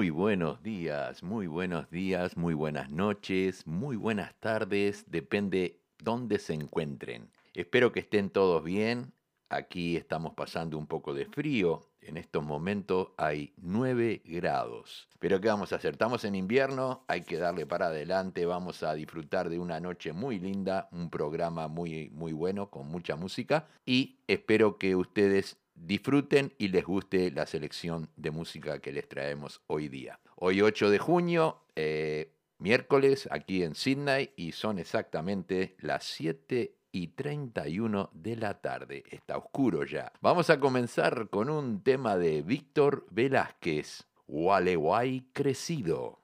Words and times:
Muy 0.00 0.08
buenos 0.08 0.62
días, 0.62 1.22
muy 1.22 1.46
buenos 1.46 1.90
días, 1.90 2.34
muy 2.34 2.54
buenas 2.54 2.90
noches, 2.90 3.66
muy 3.66 3.96
buenas 3.96 4.34
tardes, 4.40 5.04
depende 5.10 5.82
dónde 5.98 6.38
se 6.38 6.54
encuentren. 6.54 7.30
Espero 7.52 7.92
que 7.92 8.00
estén 8.00 8.30
todos 8.30 8.64
bien. 8.64 9.12
Aquí 9.50 9.98
estamos 9.98 10.32
pasando 10.32 10.78
un 10.78 10.86
poco 10.86 11.12
de 11.12 11.26
frío. 11.26 11.82
En 12.00 12.16
estos 12.16 12.42
momentos 12.42 13.08
hay 13.18 13.52
9 13.58 14.22
grados. 14.24 15.06
Pero 15.18 15.38
¿qué 15.38 15.48
vamos 15.48 15.70
a 15.74 15.76
hacer? 15.76 15.92
Estamos 15.92 16.24
en 16.24 16.34
invierno, 16.34 17.04
hay 17.06 17.20
que 17.20 17.36
darle 17.36 17.66
para 17.66 17.88
adelante, 17.88 18.46
vamos 18.46 18.82
a 18.82 18.94
disfrutar 18.94 19.50
de 19.50 19.58
una 19.58 19.80
noche 19.80 20.14
muy 20.14 20.38
linda, 20.38 20.88
un 20.92 21.10
programa 21.10 21.68
muy, 21.68 22.08
muy 22.08 22.32
bueno 22.32 22.70
con 22.70 22.88
mucha 22.88 23.16
música 23.16 23.68
y 23.84 24.16
espero 24.28 24.78
que 24.78 24.96
ustedes 24.96 25.58
disfruten 25.80 26.52
y 26.58 26.68
les 26.68 26.84
guste 26.84 27.30
la 27.30 27.46
selección 27.46 28.10
de 28.16 28.30
música 28.30 28.78
que 28.80 28.92
les 28.92 29.08
traemos 29.08 29.62
hoy 29.66 29.88
día. 29.88 30.20
Hoy 30.36 30.60
8 30.60 30.90
de 30.90 30.98
junio, 30.98 31.62
eh, 31.74 32.34
miércoles, 32.58 33.28
aquí 33.30 33.62
en 33.62 33.74
Sydney 33.74 34.32
y 34.36 34.52
son 34.52 34.78
exactamente 34.78 35.76
las 35.78 36.04
7 36.04 36.76
y 36.92 37.08
31 37.08 38.10
de 38.12 38.36
la 38.36 38.60
tarde. 38.60 39.04
Está 39.10 39.38
oscuro 39.38 39.84
ya. 39.84 40.12
Vamos 40.20 40.50
a 40.50 40.60
comenzar 40.60 41.28
con 41.30 41.48
un 41.48 41.82
tema 41.82 42.16
de 42.16 42.42
Víctor 42.42 43.06
Velázquez, 43.10 44.04
Gualeguay 44.26 45.28
Crecido. 45.32 46.20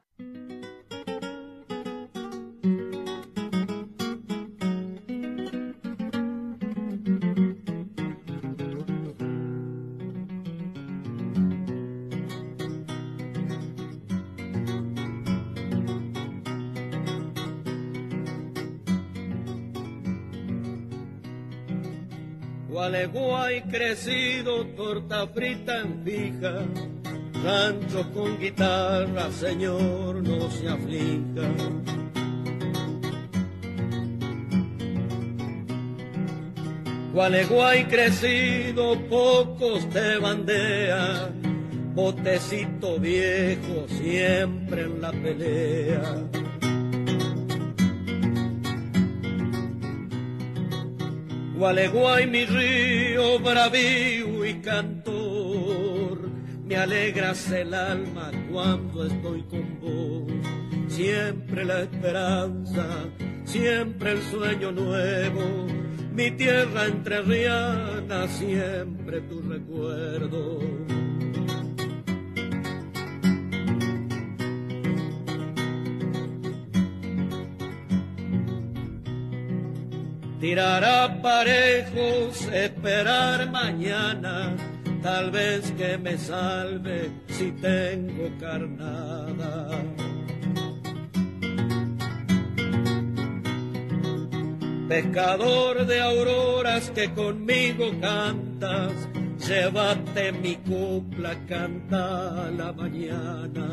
Gualeguay 22.77 23.63
crecido, 23.63 24.67
torta 24.77 25.27
frita 25.29 25.81
en 25.81 26.05
fija, 26.05 26.67
rancho 27.43 28.13
con 28.13 28.39
guitarra, 28.39 29.31
señor, 29.31 30.23
no 30.23 30.51
se 30.51 30.69
aflija. 30.69 31.49
Gualeguay 37.15 37.87
crecido, 37.87 39.01
pocos 39.09 39.89
te 39.89 40.19
bandean, 40.19 41.33
botecito 41.95 42.99
viejo 43.01 43.87
siempre 43.89 44.83
en 44.83 45.01
la 45.01 45.13
pelea. 45.13 46.36
Gualeguay, 51.57 52.27
mi 52.27 52.45
río 52.45 53.39
bravío 53.39 54.45
y 54.45 54.61
cantor, 54.61 56.29
me 56.67 56.77
alegras 56.77 57.51
el 57.51 57.73
alma 57.73 58.31
cuando 58.53 59.07
estoy 59.07 59.43
con 59.45 59.81
vos. 59.81 60.33
Siempre 60.89 61.65
la 61.65 61.81
esperanza, 61.81 62.87
siempre 63.45 64.13
el 64.13 64.23
sueño 64.25 64.71
nuevo, 64.71 65.67
mi 66.13 66.31
tierra 66.33 66.87
entrerriana, 66.87 68.29
siempre 68.29 69.23
tu 69.23 69.41
recuerdo. 69.41 70.86
Tirar 80.47 81.21
parejos, 81.23 82.41
esperar 82.53 83.51
mañana, 83.51 84.55
tal 85.03 85.33
vez 85.33 85.73
que 85.73 85.99
me 85.99 86.17
salve 86.17 87.11
si 87.27 87.51
tengo 87.51 88.31
carnada. 88.39 89.83
Pescador 94.89 95.85
de 95.85 96.01
auroras 96.01 96.93
que 96.93 97.13
conmigo 97.13 97.91
cantas, 98.01 98.93
llévate 99.49 100.31
mi 100.31 100.55
copla, 100.59 101.35
canta 101.49 102.53
la 102.57 102.73
mañana. 102.73 103.69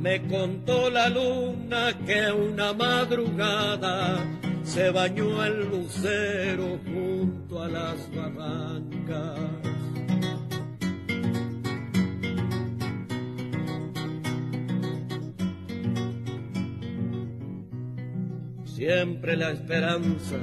Me 0.00 0.18
contó 0.28 0.88
la 0.88 1.10
luna 1.10 1.92
que 2.06 2.32
una 2.32 2.72
madrugada 2.72 4.16
se 4.62 4.88
bañó 4.88 5.44
el 5.44 5.68
lucero 5.68 6.78
junto 6.86 7.62
a 7.62 7.68
las 7.68 8.10
barrancas. 8.14 9.38
Siempre 18.64 19.36
la 19.36 19.50
esperanza, 19.50 20.36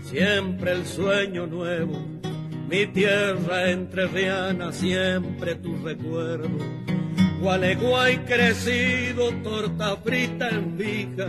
siempre 0.00 0.72
el 0.72 0.86
sueño 0.86 1.46
nuevo, 1.46 2.02
mi 2.70 2.86
tierra 2.86 3.70
entrerriana, 3.70 4.72
siempre 4.72 5.56
tu 5.56 5.76
recuerdo 5.84 6.95
Gualeguay 7.40 8.24
crecido, 8.24 9.30
torta 9.42 9.96
frita 9.98 10.48
en 10.48 10.76
vija, 10.76 11.26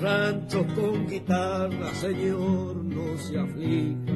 rancho 0.00 0.66
con 0.74 1.06
guitarra, 1.06 1.94
señor, 1.94 2.76
no 2.76 3.18
se 3.18 3.38
aflija. 3.38 4.12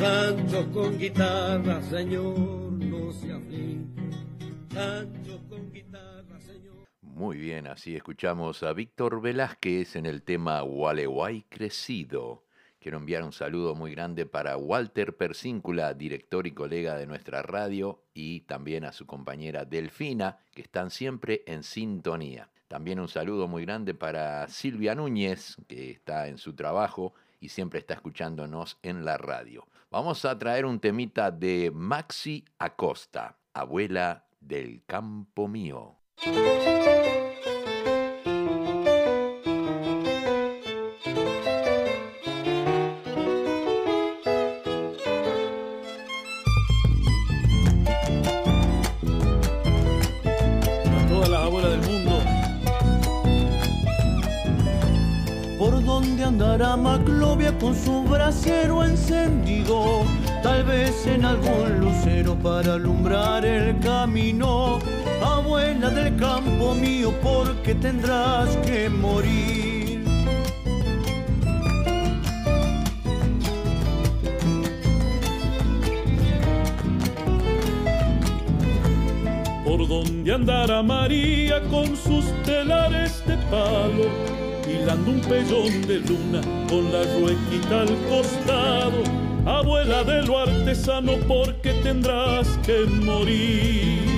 Rancho 0.00 0.70
con 0.72 0.98
guitarra, 0.98 1.82
señor, 1.82 2.38
no 2.38 3.12
se 3.12 3.32
aflija. 3.32 3.88
Rancho 4.74 5.40
con 5.48 5.72
guitarra, 5.72 6.40
señor. 6.40 6.86
Muy 7.02 7.36
bien, 7.36 7.68
así 7.68 7.94
escuchamos 7.94 8.62
a 8.64 8.72
Víctor 8.72 9.20
Velázquez 9.20 9.94
en 9.94 10.06
el 10.06 10.22
tema 10.22 10.60
Gualeguay 10.60 11.46
crecido. 11.48 12.47
Quiero 12.88 13.00
enviar 13.00 13.22
un 13.22 13.34
saludo 13.34 13.74
muy 13.74 13.90
grande 13.90 14.24
para 14.24 14.56
Walter 14.56 15.14
Persíncula, 15.14 15.92
director 15.92 16.46
y 16.46 16.52
colega 16.52 16.96
de 16.96 17.04
nuestra 17.06 17.42
radio, 17.42 18.00
y 18.14 18.40
también 18.46 18.86
a 18.86 18.92
su 18.92 19.04
compañera 19.04 19.66
Delfina, 19.66 20.38
que 20.54 20.62
están 20.62 20.90
siempre 20.90 21.42
en 21.46 21.64
sintonía. 21.64 22.48
También 22.66 22.98
un 22.98 23.08
saludo 23.08 23.46
muy 23.46 23.66
grande 23.66 23.92
para 23.92 24.48
Silvia 24.48 24.94
Núñez, 24.94 25.56
que 25.66 25.90
está 25.90 26.28
en 26.28 26.38
su 26.38 26.54
trabajo 26.54 27.12
y 27.40 27.50
siempre 27.50 27.80
está 27.80 27.92
escuchándonos 27.92 28.78
en 28.82 29.04
la 29.04 29.18
radio. 29.18 29.66
Vamos 29.90 30.24
a 30.24 30.38
traer 30.38 30.64
un 30.64 30.80
temita 30.80 31.30
de 31.30 31.70
Maxi 31.70 32.46
Acosta, 32.58 33.36
abuela 33.52 34.24
del 34.40 34.82
campo 34.86 35.46
mío. 35.46 35.98
Andará 56.28 56.76
Maclovia 56.76 57.56
con 57.58 57.74
su 57.74 58.02
brasero 58.02 58.84
encendido, 58.84 60.04
tal 60.42 60.62
vez 60.64 61.06
en 61.06 61.24
algún 61.24 61.80
lucero 61.80 62.34
para 62.36 62.74
alumbrar 62.74 63.44
el 63.46 63.78
camino. 63.80 64.78
Abuela 65.22 65.88
del 65.88 66.14
campo 66.16 66.74
mío, 66.74 67.14
porque 67.22 67.74
tendrás 67.74 68.54
que 68.58 68.90
morir. 68.90 70.04
Por 79.64 79.88
donde 79.88 80.32
andará 80.32 80.82
María 80.82 81.62
con 81.70 81.96
sus 81.96 82.24
telares 82.44 83.24
de 83.26 83.36
palo 83.50 84.47
hilando 84.68 85.10
un 85.10 85.20
pellón 85.20 85.86
de 85.86 86.00
luna 86.00 86.40
con 86.68 86.92
la 86.92 87.02
ruequita 87.18 87.80
al 87.82 87.96
costado. 88.08 89.02
Abuela 89.46 90.04
de 90.04 90.22
lo 90.22 90.38
artesano, 90.38 91.12
porque 91.26 91.72
tendrás 91.82 92.58
que 92.64 92.84
morir. 92.84 94.08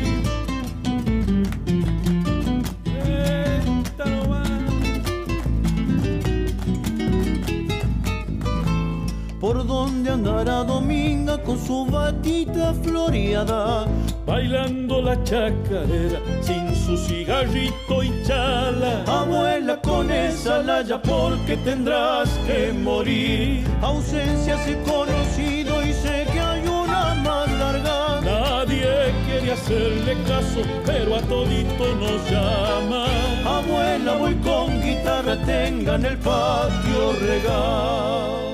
Por 9.40 9.66
donde 9.66 10.10
andará 10.10 10.64
Dominga 10.64 11.42
con 11.42 11.58
su 11.58 11.86
batita 11.86 12.74
floreada. 12.74 13.86
Bailando 14.26 15.02
la 15.02 15.22
chacarera 15.24 16.20
sin 16.42 16.74
su 16.74 16.96
cigarrito 16.96 18.02
y 18.02 18.12
chala. 18.24 19.02
Abuela 19.06 19.80
con 19.80 20.10
esa 20.10 20.58
laya 20.62 21.00
porque 21.02 21.56
tendrás 21.58 22.28
que 22.46 22.72
morir. 22.72 23.64
Ausencia 23.82 24.56
se 24.58 24.80
conocido 24.82 25.82
y 25.82 25.92
sé 25.92 26.26
que 26.32 26.40
hay 26.40 26.66
una 26.66 27.14
más 27.14 27.50
larga. 27.58 28.20
Nadie 28.20 29.12
quiere 29.26 29.52
hacerle 29.52 30.16
caso, 30.28 30.60
pero 30.86 31.16
a 31.16 31.20
todito 31.22 31.94
nos 31.96 32.30
llama. 32.30 33.06
Abuela 33.44 34.14
voy 34.16 34.34
con 34.36 34.80
guitarra, 34.82 35.36
tenga 35.44 35.96
en 35.96 36.04
el 36.04 36.18
patio 36.18 37.12
regal. 37.20 38.49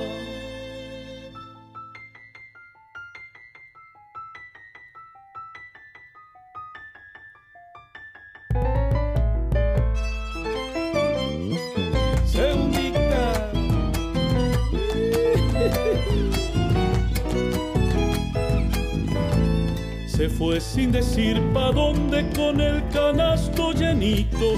Fue 20.57 20.61
sin 20.63 20.91
decir 20.91 21.39
pa' 21.53 21.71
dónde 21.71 22.27
con 22.35 22.59
el 22.59 22.81
canasto 22.89 23.73
llenito 23.73 24.55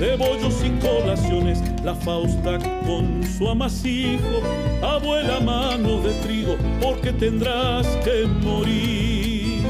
de 0.00 0.16
bollos 0.16 0.60
y 0.64 0.70
colaciones, 0.84 1.62
la 1.84 1.94
Fausta 1.94 2.58
con 2.84 3.22
su 3.22 3.48
amasijo, 3.48 4.42
abuela 4.82 5.38
mano 5.38 6.00
de 6.00 6.14
trigo, 6.24 6.56
porque 6.82 7.12
tendrás 7.12 7.86
que 8.02 8.26
morir. 8.42 9.62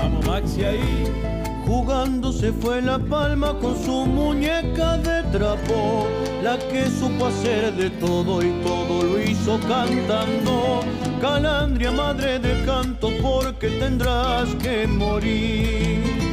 Vamos 0.00 0.26
Maxi 0.26 0.62
ahí. 0.62 1.35
Jugando 1.66 2.32
se 2.32 2.52
fue 2.52 2.80
la 2.80 2.96
palma 2.98 3.58
con 3.58 3.76
su 3.76 4.06
muñeca 4.06 4.98
de 4.98 5.24
trapo, 5.32 6.06
la 6.40 6.56
que 6.58 6.88
supo 6.88 7.26
hacer 7.26 7.74
de 7.74 7.90
todo 7.90 8.40
y 8.40 8.50
todo 8.62 9.02
lo 9.02 9.20
hizo 9.20 9.58
cantando. 9.66 10.84
Calandria, 11.20 11.90
madre 11.90 12.38
de 12.38 12.64
canto, 12.64 13.10
porque 13.20 13.68
tendrás 13.80 14.54
que 14.62 14.86
morir. 14.86 16.25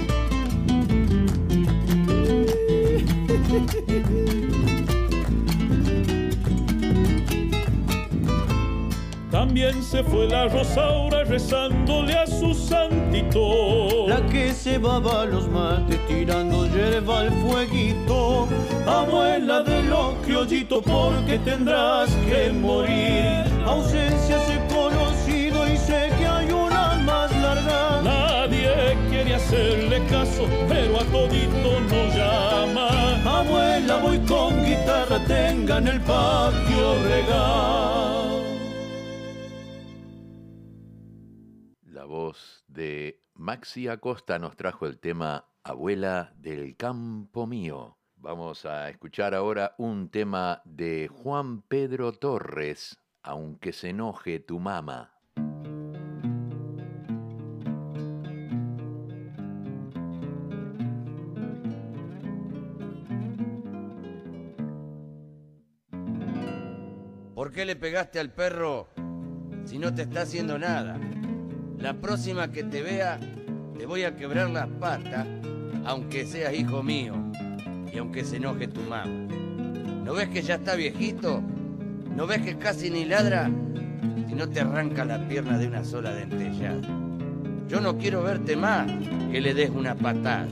También 9.74 9.92
se 9.92 10.04
fue 10.04 10.28
la 10.28 10.48
Rosaura 10.50 11.24
rezándole 11.24 12.14
a 12.14 12.28
su 12.28 12.54
santito. 12.54 14.08
La 14.08 14.24
que 14.28 14.54
se 14.54 14.78
baba 14.78 15.26
los 15.26 15.48
mates 15.48 16.00
tirando 16.08 16.68
hierba 16.68 17.22
al 17.22 17.32
fueguito. 17.42 18.48
Abuela 18.86 19.64
de 19.64 19.82
los 19.84 20.14
criollitos, 20.26 20.84
porque 20.84 21.40
tendrás 21.40 22.12
que 22.28 22.52
morir. 22.52 23.46
Ausencia 23.66 24.38
se 24.42 24.60
conocido 24.72 25.68
y 25.68 25.76
sé 25.78 26.12
que 26.20 26.28
hay 26.28 26.52
una 26.52 26.94
más 27.04 27.32
larga. 27.42 28.02
Nadie 28.04 28.96
quiere 29.10 29.34
hacerle 29.34 30.06
caso, 30.06 30.46
pero 30.70 31.00
a 31.00 31.04
todito 31.06 31.80
nos 31.80 32.16
llama. 32.16 33.40
Abuela, 33.40 33.98
voy 33.98 34.20
con 34.20 34.64
guitarra, 34.64 35.20
tenga 35.26 35.80
en 35.80 35.88
el 35.88 36.00
patio 36.02 36.94
regal. 37.10 38.03
De 42.74 43.22
Maxi 43.36 43.88
Acosta 43.88 44.40
nos 44.40 44.56
trajo 44.56 44.88
el 44.88 45.00
tema 45.00 45.46
Abuela 45.64 46.34
del 46.36 46.76
Campo 46.76 47.46
Mío. 47.46 47.98
Vamos 48.16 48.66
a 48.66 48.90
escuchar 48.90 49.36
ahora 49.36 49.76
un 49.78 50.10
tema 50.10 50.62
de 50.66 51.08
Juan 51.08 51.62
Pedro 51.62 52.14
Torres, 52.14 52.98
Aunque 53.22 53.72
se 53.72 53.90
enoje 53.90 54.40
tu 54.40 54.60
mamá. 54.60 55.14
¿Por 67.34 67.52
qué 67.52 67.66
le 67.66 67.76
pegaste 67.76 68.20
al 68.20 68.32
perro 68.32 68.90
si 69.64 69.78
no 69.80 69.94
te 69.94 70.02
está 70.02 70.24
haciendo 70.24 70.58
nada? 70.58 71.00
La 71.84 71.94
próxima 71.94 72.50
que 72.50 72.64
te 72.64 72.82
vea, 72.82 73.20
te 73.78 73.86
voy 73.86 74.04
a 74.04 74.16
quebrar 74.16 74.50
las 74.50 74.68
patas, 74.80 75.28
aunque 75.84 76.26
seas 76.26 76.54
hijo 76.54 76.82
mío 76.82 77.14
y 77.94 77.98
aunque 77.98 78.24
se 78.24 78.38
enoje 78.38 78.70
tu 78.70 78.80
mamá. 78.84 79.04
¿No 80.06 80.14
ves 80.14 80.30
que 80.30 80.42
ya 80.42 80.56
está 80.56 80.76
viejito? 80.76 81.44
¿No 82.16 82.26
ves 82.26 82.42
que 82.42 82.58
casi 82.58 82.90
ni 82.90 83.04
ladra? 83.04 83.52
Si 84.30 84.34
no 84.34 84.48
te 84.48 84.62
arranca 84.62 85.04
la 85.04 85.28
pierna 85.28 85.58
de 85.58 85.68
una 85.68 85.84
sola 85.84 86.14
dentellada. 86.14 86.80
Yo 87.68 87.82
no 87.82 87.98
quiero 87.98 88.24
verte 88.24 88.56
más 88.56 88.90
que 89.30 89.42
le 89.42 89.54
des 89.54 89.70
una 89.70 89.94
patada. 89.94 90.48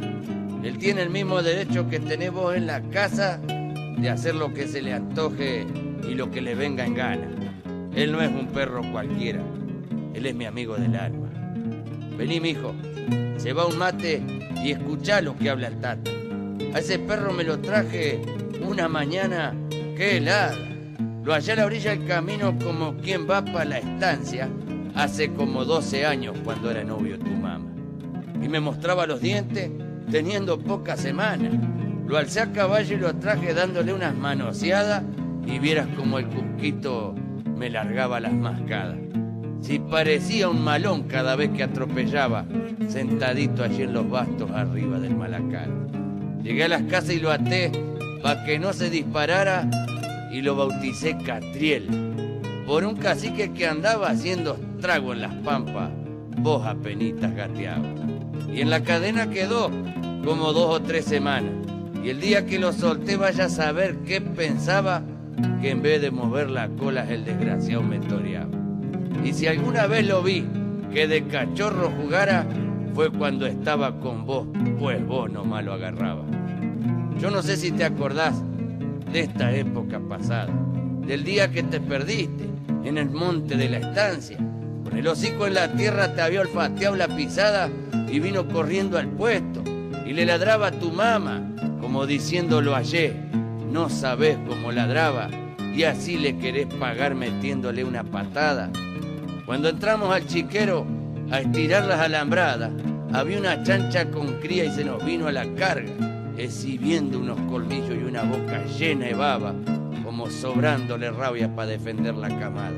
Él 0.66 0.78
tiene 0.80 1.02
el 1.02 1.12
mismo 1.12 1.42
derecho 1.42 1.88
que 1.88 2.02
tenés 2.02 2.34
vos 2.34 2.58
en 2.58 2.68
la 2.68 2.82
casa 2.90 3.38
de 3.38 4.10
hacer 4.10 4.36
lo 4.36 4.54
que 4.54 4.68
se 4.68 4.82
le 4.82 4.92
antoje 4.92 5.66
y 6.04 6.14
lo 6.14 6.30
que 6.30 6.42
le 6.42 6.56
venga 6.56 6.86
en 6.86 6.94
gana. 6.94 7.30
Él 7.96 8.12
no 8.12 8.22
es 8.22 8.30
un 8.30 8.48
perro 8.48 8.82
cualquiera. 8.92 9.42
Él 10.14 10.26
es 10.26 10.36
mi 10.36 10.44
amigo 10.44 10.76
del 10.76 10.98
alma. 10.98 11.21
Vení, 12.22 12.40
mijo, 12.40 12.76
se 13.38 13.52
va 13.52 13.66
un 13.66 13.80
mate 13.80 14.22
y 14.64 14.74
escuchá 14.74 15.22
lo 15.22 15.36
que 15.36 15.50
habla 15.50 15.70
el 15.70 15.80
tata. 15.80 16.12
A 16.72 16.78
ese 16.78 17.00
perro 17.00 17.34
me 17.34 17.44
lo 17.44 17.58
traje 17.58 18.22
una 18.62 18.88
mañana 18.88 19.56
que 19.98 20.18
helada. 20.18 20.56
Lo 21.24 21.34
hallé 21.34 21.54
a 21.54 21.56
la 21.56 21.66
orilla 21.66 21.90
del 21.90 22.06
camino 22.06 22.56
como 22.64 22.96
quien 22.98 23.28
va 23.28 23.44
para 23.44 23.66
la 23.66 23.80
estancia 23.80 24.48
hace 24.94 25.34
como 25.34 25.66
12 25.66 26.06
años 26.06 26.38
cuando 26.44 26.70
era 26.70 26.84
novio 26.84 27.18
tu 27.18 27.32
mamá. 27.32 27.66
Y 28.40 28.48
me 28.48 28.60
mostraba 28.60 29.08
los 29.08 29.20
dientes 29.20 29.72
teniendo 30.12 30.60
pocas 30.60 31.00
semanas. 31.00 31.54
Lo 32.06 32.20
alcé 32.20 32.42
a 32.42 32.52
caballo 32.52 32.98
y 32.98 33.00
lo 33.00 33.16
traje 33.16 33.56
dándole 33.56 33.94
unas 33.94 34.14
manoseadas 34.14 35.02
y 35.48 35.58
vieras 35.58 35.88
como 35.98 36.20
el 36.20 36.28
cusquito 36.28 37.16
me 37.58 37.72
largaba 37.72 38.20
las 38.20 38.34
mascadas. 38.34 39.00
Si 39.62 39.78
parecía 39.78 40.50
un 40.50 40.64
malón 40.64 41.04
cada 41.04 41.36
vez 41.36 41.52
que 41.52 41.64
atropellaba, 41.64 42.46
sentadito 42.88 43.64
allí 43.64 43.84
en 43.84 43.94
los 43.94 44.10
bastos 44.10 44.50
arriba 44.52 45.00
del 45.00 45.16
malacar. 45.16 45.70
Llegué 46.42 46.64
a 46.64 46.68
las 46.68 46.82
casas 46.84 47.12
y 47.12 47.20
lo 47.20 47.32
até 47.32 47.72
para 48.24 48.44
que 48.44 48.58
no 48.58 48.74
se 48.74 48.90
disparara 48.90 49.70
y 50.32 50.42
lo 50.42 50.56
bauticé 50.56 51.16
Catriel. 51.24 51.88
Por 52.66 52.86
un 52.86 52.96
cacique 52.96 53.52
que 53.54 53.68
andaba 53.68 54.10
haciendo 54.10 54.58
trago 54.82 55.14
en 55.14 55.22
las 55.22 55.36
pampas, 55.36 55.92
vos 56.38 56.66
apenitas 56.66 57.36
gateabas. 57.36 57.92
Y 58.52 58.62
en 58.62 58.70
la 58.72 58.84
cadena 58.84 59.30
quedó 59.30 59.70
como 60.26 60.54
dos 60.54 60.76
o 60.76 60.82
tres 60.82 61.06
semanas. 61.06 61.54
Y 62.04 62.10
el 62.10 62.20
día 62.20 62.48
que 62.48 62.58
lo 62.58 62.74
solté 62.74 63.16
vaya 63.16 63.46
a 63.46 63.50
saber 63.50 63.98
qué 64.08 64.22
pensaba 64.22 65.04
que 65.62 65.70
en 65.70 65.84
vez 65.84 66.02
de 66.02 66.10
mover 66.10 66.50
la 66.50 66.68
cola 66.70 67.08
el 67.08 67.26
desgraciado 67.26 67.84
me 67.84 68.00
toreaba. 68.00 68.61
Y 69.24 69.34
si 69.34 69.48
alguna 69.48 69.88
vez 69.88 70.08
lo 70.08 70.24
vi 70.24 70.46
que 70.94 71.08
de 71.08 71.26
cachorro 71.28 71.92
jugara, 71.92 72.46
fue 72.94 73.10
cuando 73.12 73.46
estaba 73.46 74.00
con 74.00 74.26
vos, 74.26 74.48
pues 74.80 75.06
vos 75.06 75.32
nomás 75.32 75.64
lo 75.64 75.74
agarraba. 75.74 76.24
Yo 77.20 77.30
no 77.32 77.42
sé 77.42 77.56
si 77.56 77.72
te 77.72 77.84
acordás 77.84 78.42
de 79.12 79.22
esta 79.22 79.56
época 79.56 80.00
pasada, 80.00 80.50
del 81.06 81.24
día 81.24 81.52
que 81.52 81.64
te 81.64 81.80
perdiste 81.80 82.50
en 82.84 82.98
el 82.98 83.10
monte 83.10 83.56
de 83.56 83.70
la 83.70 83.78
estancia. 83.78 84.38
Con 84.84 84.98
el 84.98 85.08
hocico 85.08 85.48
en 85.48 85.54
la 85.54 85.72
tierra 85.74 86.14
te 86.14 86.22
había 86.22 86.42
olfateado 86.42 86.96
la 86.96 87.08
pisada 87.08 87.70
y 88.12 88.20
vino 88.20 88.48
corriendo 88.48 88.98
al 88.98 89.08
puesto 89.08 89.64
y 90.06 90.14
le 90.14 90.26
ladraba 90.26 90.68
a 90.68 90.72
tu 90.72 90.92
mamá, 90.92 91.42
como 91.80 92.06
diciéndolo 92.06 92.76
ayer, 92.76 93.16
no 93.72 93.90
sabés 93.90 94.38
cómo 94.48 94.72
ladraba 94.72 95.30
y 95.74 95.84
así 95.84 96.18
le 96.18 96.38
querés 96.38 96.68
pagar 96.68 97.16
metiéndole 97.16 97.84
una 97.84 98.04
patada. 98.04 98.70
Cuando 99.52 99.68
entramos 99.68 100.10
al 100.16 100.26
chiquero 100.28 100.88
a 101.30 101.42
estirar 101.42 101.84
las 101.84 102.00
alambradas, 102.00 102.72
había 103.12 103.38
una 103.38 103.62
chancha 103.64 104.10
con 104.10 104.40
cría 104.40 104.64
y 104.64 104.72
se 104.72 104.86
nos 104.86 105.04
vino 105.04 105.28
a 105.28 105.34
la 105.34 105.46
carga, 105.56 105.92
exhibiendo 106.38 107.20
unos 107.20 107.38
colmillos 107.52 107.92
y 107.92 108.04
una 108.06 108.24
boca 108.24 108.64
llena 108.80 109.08
de 109.08 109.14
baba, 109.14 109.54
como 110.06 110.30
sobrándole 110.30 111.12
rabia 111.12 111.54
para 111.54 111.72
defender 111.72 112.16
la 112.16 112.30
camada. 112.30 112.78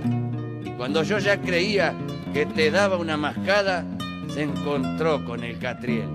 Y 0.66 0.72
cuando 0.72 1.04
yo 1.04 1.20
ya 1.20 1.40
creía 1.40 1.94
que 2.34 2.48
te 2.48 2.72
daba 2.72 2.98
una 2.98 3.18
mascada, 3.18 3.86
se 4.34 4.42
encontró 4.42 5.24
con 5.26 5.44
el 5.44 5.60
catriel, 5.60 6.10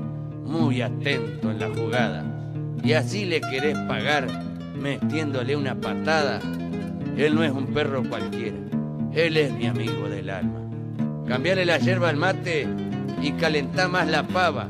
muy 0.44 0.82
atento 0.82 1.52
en 1.52 1.60
la 1.60 1.68
jugada. 1.68 2.24
y 2.82 2.94
así 2.94 3.26
le 3.26 3.40
querés 3.40 3.78
pagar 3.86 4.26
metiéndole 4.74 5.54
una 5.54 5.76
patada. 5.76 6.40
Él 7.16 7.36
no 7.36 7.44
es 7.44 7.52
un 7.52 7.66
perro 7.66 8.02
cualquiera, 8.02 8.56
él 9.14 9.36
es 9.36 9.52
mi 9.52 9.66
amigo 9.66 10.08
del 10.08 10.30
alma. 10.30 10.60
Cambiarle 11.26 11.64
la 11.64 11.78
yerba 11.78 12.08
al 12.08 12.16
mate 12.16 12.66
y 13.20 13.32
calentar 13.32 13.88
más 13.88 14.08
la 14.08 14.22
pava. 14.22 14.68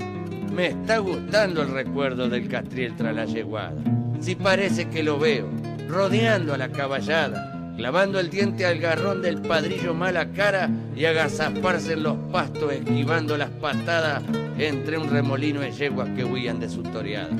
Me 0.54 0.68
está 0.68 0.98
gustando 0.98 1.62
el 1.62 1.70
recuerdo 1.70 2.28
del 2.28 2.48
castriel 2.48 2.96
tras 2.96 3.14
la 3.14 3.26
yeguada. 3.26 3.76
Si 4.20 4.34
parece 4.34 4.88
que 4.88 5.02
lo 5.02 5.18
veo, 5.18 5.48
rodeando 5.88 6.54
a 6.54 6.58
la 6.58 6.70
caballada, 6.70 7.72
clavando 7.76 8.18
el 8.18 8.30
diente 8.30 8.66
al 8.66 8.78
garrón 8.78 9.22
del 9.22 9.40
padrillo 9.40 9.94
mala 9.94 10.32
cara 10.32 10.68
y 10.96 11.04
agazaparse 11.04 11.92
en 11.92 12.02
los 12.02 12.16
pastos 12.32 12.72
esquivando 12.72 13.36
las 13.36 13.50
patadas 13.50 14.22
entre 14.58 14.98
un 14.98 15.08
remolino 15.08 15.60
de 15.60 15.70
yeguas 15.70 16.08
que 16.16 16.24
huían 16.24 16.58
de 16.58 16.68
su 16.68 16.82
toreada. 16.82 17.36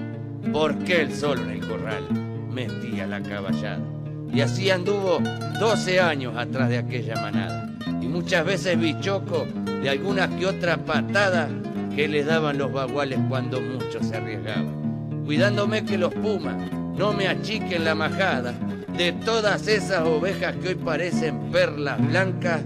¿Por 0.52 0.78
qué 0.85 1.02
el 1.02 1.12
solo 1.12 1.43
en 1.43 1.50
el 1.50 1.67
corral 1.67 2.05
metía 2.52 3.07
la 3.07 3.21
caballada? 3.21 3.98
Y 4.33 4.41
así 4.41 4.71
anduvo 4.71 5.21
12 5.59 6.01
años 6.01 6.37
atrás 6.37 6.69
de 6.69 6.79
aquella 6.79 7.17
manada. 7.17 7.71
Y 8.01 8.07
muchas 8.07 8.45
veces 8.45 8.79
bichoco 8.79 9.47
de 9.83 9.91
alguna 9.91 10.29
que 10.29 10.47
otra 10.47 10.77
patada 10.77 11.49
que 11.95 12.09
le 12.09 12.25
daban 12.25 12.59
los 12.59 12.73
baguales 12.73 13.19
cuando 13.29 13.61
mucho 13.61 14.03
se 14.03 14.17
arriesgaban. 14.17 15.23
Cuidándome 15.25 15.85
que 15.85 15.99
los 15.99 16.15
pumas 16.15 16.57
no 16.97 17.13
me 17.13 17.29
achiquen 17.29 17.85
la 17.85 17.95
majada 17.95 18.55
de 18.97 19.13
todas 19.13 19.69
esas 19.69 20.03
ovejas 20.03 20.57
que 20.57 20.69
hoy 20.69 20.75
parecen 20.75 21.51
perlas 21.51 22.05
blancas 22.05 22.63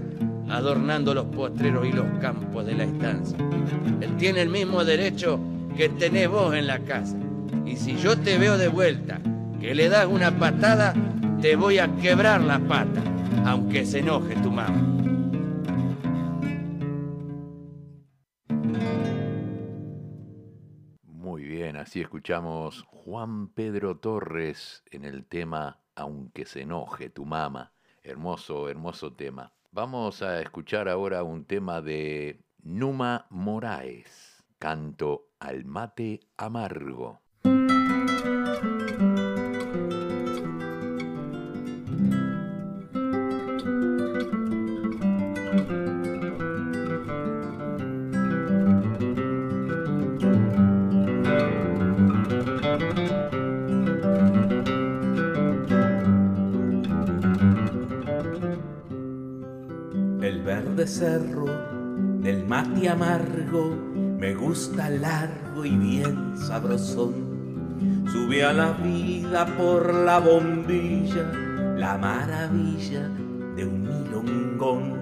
adornando 0.49 1.13
los 1.13 1.25
postreros 1.25 1.87
y 1.87 1.91
los 1.91 2.05
campos 2.19 2.65
de 2.65 2.75
la 2.75 2.83
estancia. 2.83 3.37
Él 4.01 4.17
tiene 4.17 4.41
el 4.41 4.49
mismo 4.49 4.83
derecho 4.83 5.39
que 5.77 5.89
tenés 5.89 6.29
vos 6.29 6.53
en 6.55 6.67
la 6.67 6.79
casa. 6.79 7.17
Y 7.65 7.75
si 7.77 7.95
yo 7.97 8.17
te 8.17 8.37
veo 8.37 8.57
de 8.57 8.67
vuelta, 8.67 9.19
que 9.59 9.73
le 9.73 9.89
das 9.89 10.05
una 10.07 10.37
patada, 10.37 10.93
te 11.43 11.57
voy 11.57 11.77
a 11.77 11.93
quebrar 11.97 12.39
la 12.39 12.57
pata, 12.57 13.03
aunque 13.45 13.85
se 13.85 13.99
enoje 13.99 14.33
tu 14.37 14.49
mamá. 14.49 14.81
Muy 21.03 21.43
bien, 21.43 21.75
así 21.75 21.99
escuchamos 21.99 22.85
Juan 22.87 23.49
Pedro 23.49 23.97
Torres 23.97 24.85
en 24.89 25.03
el 25.03 25.25
tema 25.25 25.81
Aunque 25.95 26.45
se 26.45 26.61
enoje 26.61 27.09
tu 27.09 27.25
mamá. 27.25 27.73
Hermoso, 28.03 28.69
hermoso 28.69 29.11
tema. 29.11 29.51
Vamos 29.71 30.21
a 30.21 30.39
escuchar 30.39 30.87
ahora 30.87 31.23
un 31.23 31.43
tema 31.43 31.81
de 31.81 32.39
Numa 32.61 33.27
Moraes, 33.29 34.45
Canto 34.59 35.27
al 35.39 35.65
mate 35.65 36.21
amargo. 36.37 37.19
El 60.83 60.89
verde 60.89 60.99
cerro 60.99 61.45
del 62.21 62.45
mate 62.45 62.89
amargo 62.89 63.73
me 64.19 64.35
gusta 64.35 64.89
largo 64.89 65.63
y 65.63 65.77
bien 65.77 66.37
sabrosón. 66.37 67.13
Sube 68.11 68.43
a 68.43 68.51
la 68.51 68.73
vida 68.73 69.45
por 69.57 69.93
la 69.93 70.19
bombilla, 70.19 71.23
la 71.77 71.97
maravilla 71.97 73.07
de 73.55 73.65
un 73.65 73.81
milongón. 73.81 74.99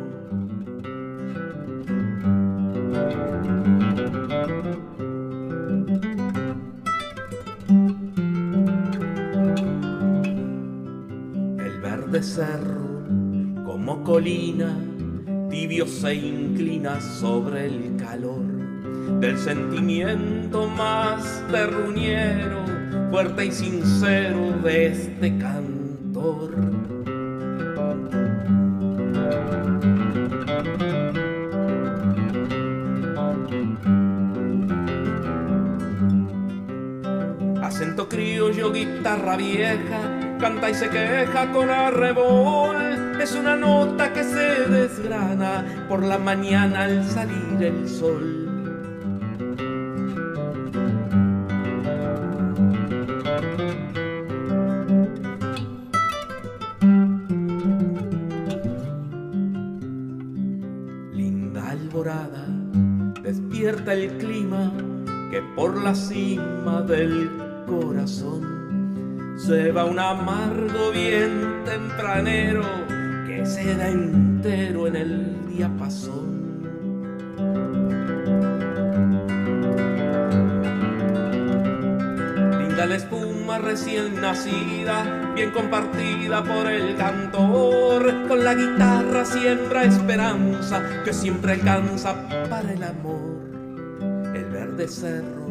El 11.57 11.81
verde 11.81 12.21
cerro 12.21 13.65
como 13.65 14.03
colina 14.03 14.90
tibio 15.51 15.85
se 15.85 16.15
inclina 16.15 17.01
sobre 17.01 17.65
el 17.65 17.97
calor 17.97 18.41
del 19.19 19.37
sentimiento 19.37 20.65
más 20.65 21.43
terruñero, 21.51 22.63
fuerte 23.11 23.47
y 23.47 23.51
sincero 23.51 24.53
de 24.63 24.87
este 24.87 25.37
cantor. 25.37 26.55
Acento 37.61 38.07
criollo, 38.07 38.71
guitarra 38.71 39.35
vieja, 39.35 40.37
canta 40.39 40.69
y 40.69 40.73
se 40.73 40.89
queja 40.89 41.51
con 41.51 41.69
arrebol. 41.69 42.90
Es 43.21 43.35
una 43.35 43.55
nota 43.55 44.11
que 44.13 44.23
se 44.23 44.65
desgrana 44.65 45.85
por 45.87 46.03
la 46.03 46.17
mañana 46.17 46.85
al 46.85 47.05
salir 47.05 47.61
el 47.61 47.87
sol. 47.87 48.47
Linda 61.13 61.69
alborada, 61.69 62.47
despierta 63.21 63.93
el 63.93 64.17
clima 64.17 64.71
que 65.29 65.43
por 65.55 65.77
la 65.77 65.93
cima 65.93 66.81
del 66.81 67.29
corazón 67.67 69.37
se 69.37 69.71
va 69.71 69.85
un 69.85 69.99
amargo 69.99 70.91
bien 70.91 71.63
tempranero 71.65 72.80
que 73.41 73.47
se 73.47 73.71
entero 73.71 74.85
en 74.85 74.95
el 74.95 75.47
diapasón. 75.47 76.61
Linda 82.59 82.85
la 82.85 82.95
espuma 82.95 83.57
recién 83.57 84.21
nacida, 84.21 85.33
bien 85.33 85.49
compartida 85.51 86.43
por 86.43 86.67
el 86.69 86.95
cantor, 86.97 88.27
con 88.27 88.43
la 88.43 88.53
guitarra 88.53 89.25
siembra 89.25 89.85
esperanza 89.85 90.83
que 91.03 91.11
siempre 91.11 91.53
alcanza 91.53 92.15
para 92.47 92.71
el 92.71 92.83
amor. 92.83 93.41
El 94.35 94.45
verde 94.45 94.87
cerro 94.87 95.47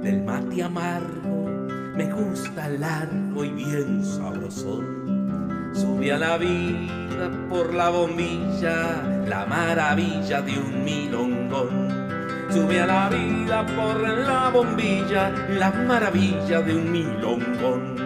del 0.00 0.22
mate 0.22 0.62
amargo 0.62 1.46
me 1.96 2.12
gusta 2.12 2.68
largo 2.68 3.44
y 3.44 3.50
bien 3.50 4.04
sabrosón. 4.04 4.95
Sube 5.76 6.10
a 6.10 6.16
la 6.16 6.38
vida 6.38 7.30
por 7.50 7.74
la 7.74 7.90
bombilla, 7.90 9.02
la 9.28 9.44
maravilla 9.44 10.40
de 10.40 10.58
un 10.58 10.82
milongón. 10.82 12.48
Sube 12.50 12.80
a 12.80 12.86
la 12.86 13.10
vida 13.10 13.66
por 13.76 14.00
la 14.00 14.48
bombilla, 14.48 15.28
la 15.50 15.70
maravilla 15.70 16.62
de 16.62 16.74
un 16.74 16.90
milongón. 16.90 18.05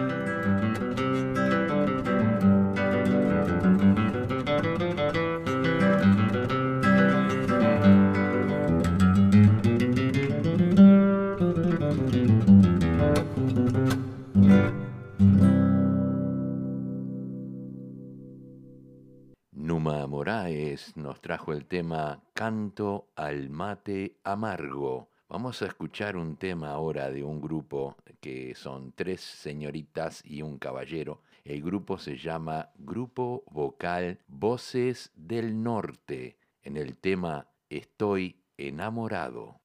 Nos 20.95 21.21
trajo 21.21 21.53
el 21.53 21.65
tema 21.65 22.21
Canto 22.33 23.09
al 23.15 23.49
mate 23.49 24.17
amargo. 24.23 25.09
Vamos 25.29 25.61
a 25.61 25.67
escuchar 25.67 26.17
un 26.17 26.35
tema 26.35 26.71
ahora 26.71 27.09
de 27.09 27.23
un 27.23 27.39
grupo 27.39 27.95
que 28.19 28.53
son 28.55 28.91
tres 28.91 29.21
señoritas 29.21 30.21
y 30.25 30.41
un 30.41 30.57
caballero. 30.57 31.21
El 31.45 31.61
grupo 31.61 31.97
se 31.97 32.17
llama 32.17 32.71
Grupo 32.75 33.43
Vocal 33.49 34.19
Voces 34.27 35.11
del 35.15 35.63
Norte 35.63 36.37
en 36.61 36.75
el 36.75 36.97
tema 36.97 37.47
Estoy 37.69 38.43
enamorado. 38.57 39.60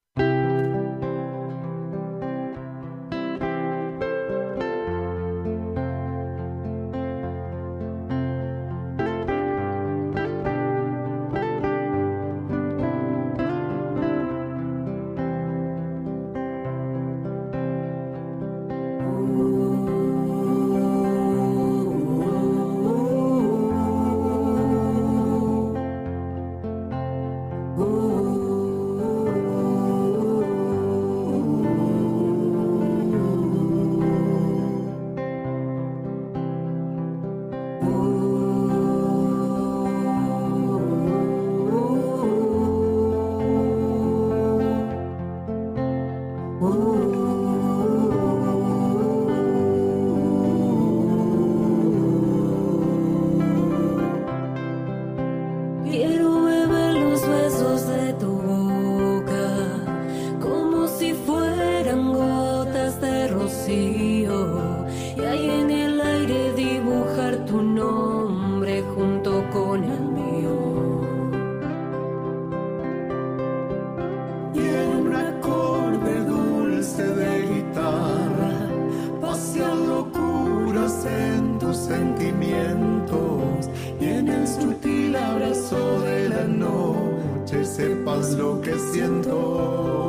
Lo 88.36 88.60
que 88.60 88.78
siento. 88.78 90.05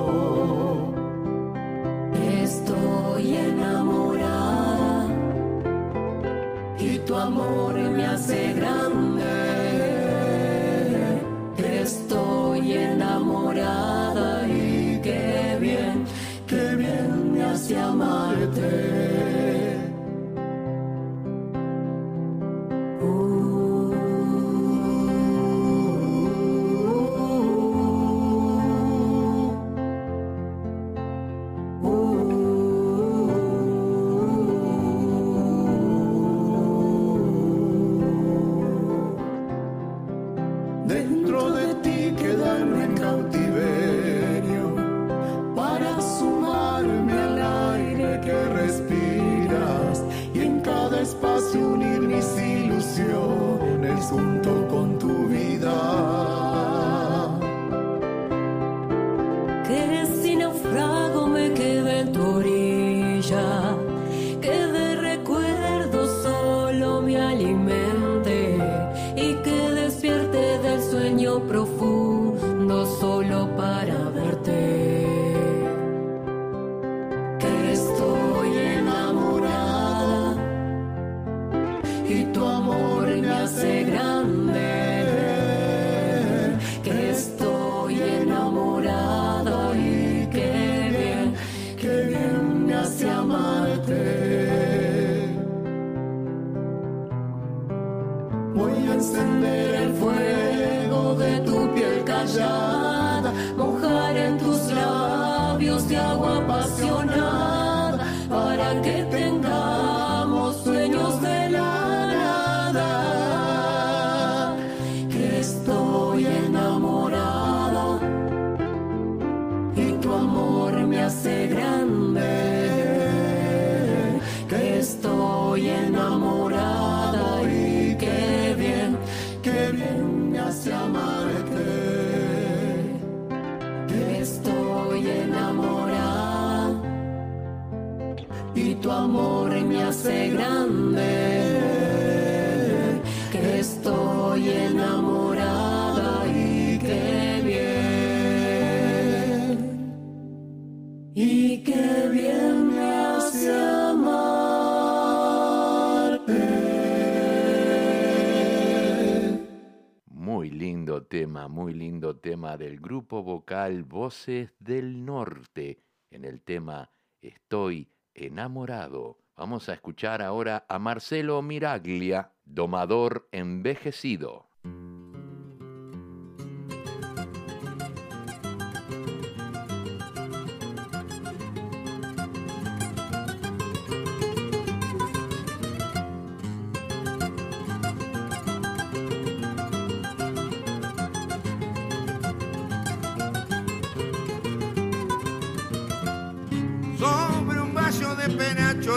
Del 162.56 162.80
grupo 162.80 163.24
vocal 163.24 163.84
Voces 163.84 164.54
del 164.60 165.04
Norte 165.04 165.84
en 166.12 166.24
el 166.24 166.42
tema 166.44 166.92
Estoy 167.22 167.92
enamorado. 168.14 169.18
Vamos 169.36 169.68
a 169.70 169.74
escuchar 169.74 170.22
ahora 170.22 170.66
a 170.70 170.80
Marcelo 170.80 171.42
Miraglia, 171.42 172.32
domador 172.46 173.28
envejecido. 173.32 174.47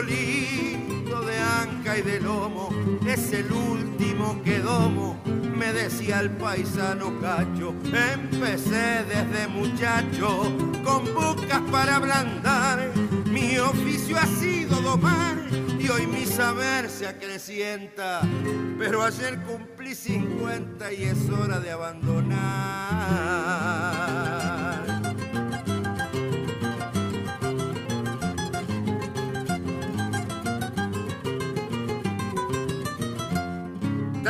Lindo 0.02 1.20
de 1.22 1.38
anca 1.38 1.98
y 1.98 2.02
de 2.02 2.20
lomo, 2.20 2.70
es 3.06 3.32
el 3.32 3.50
último 3.52 4.40
que 4.42 4.58
domo, 4.58 5.20
me 5.56 5.72
decía 5.72 6.20
el 6.20 6.30
paisano 6.30 7.18
cacho. 7.20 7.74
Empecé 7.84 9.04
desde 9.04 9.48
muchacho 9.48 10.56
con 10.84 11.14
bocas 11.14 11.60
para 11.70 11.96
ablandar, 11.96 12.92
mi 13.26 13.58
oficio 13.58 14.18
ha 14.18 14.26
sido 14.26 14.80
domar 14.80 15.36
y 15.78 15.88
hoy 15.88 16.06
mi 16.06 16.26
saber 16.26 16.88
se 16.88 17.06
acrecienta, 17.06 18.22
pero 18.78 19.02
ayer 19.02 19.40
cumplí 19.42 19.94
50 19.94 20.92
y 20.92 21.04
es 21.04 21.30
hora 21.30 21.60
de 21.60 21.70
abandonar. 21.70 23.69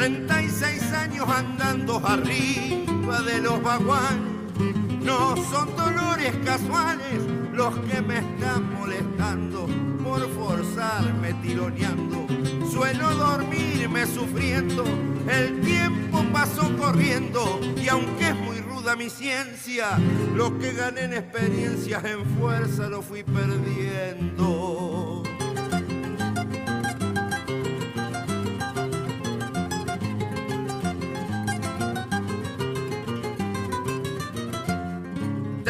36 0.00 0.92
años 0.94 1.28
andando 1.28 2.00
arriba 2.06 3.20
de 3.20 3.38
los 3.42 3.62
vaguanes. 3.62 4.64
No 5.04 5.36
son 5.36 5.76
dolores 5.76 6.34
casuales 6.42 7.20
los 7.52 7.74
que 7.80 8.00
me 8.00 8.16
están 8.16 8.72
molestando 8.78 9.66
por 10.02 10.26
forzarme 10.30 11.34
tironeando. 11.42 12.26
Suelo 12.72 13.14
dormirme 13.14 14.06
sufriendo, 14.06 14.84
el 15.28 15.60
tiempo 15.60 16.24
pasó 16.32 16.74
corriendo 16.78 17.60
y 17.76 17.86
aunque 17.88 18.28
es 18.28 18.36
muy 18.36 18.58
ruda 18.60 18.96
mi 18.96 19.10
ciencia, 19.10 19.98
lo 20.34 20.58
que 20.58 20.72
gané 20.72 21.02
en 21.02 21.12
experiencias 21.12 22.02
en 22.06 22.24
fuerza 22.38 22.88
lo 22.88 23.02
fui 23.02 23.22
perdiendo. 23.22 25.10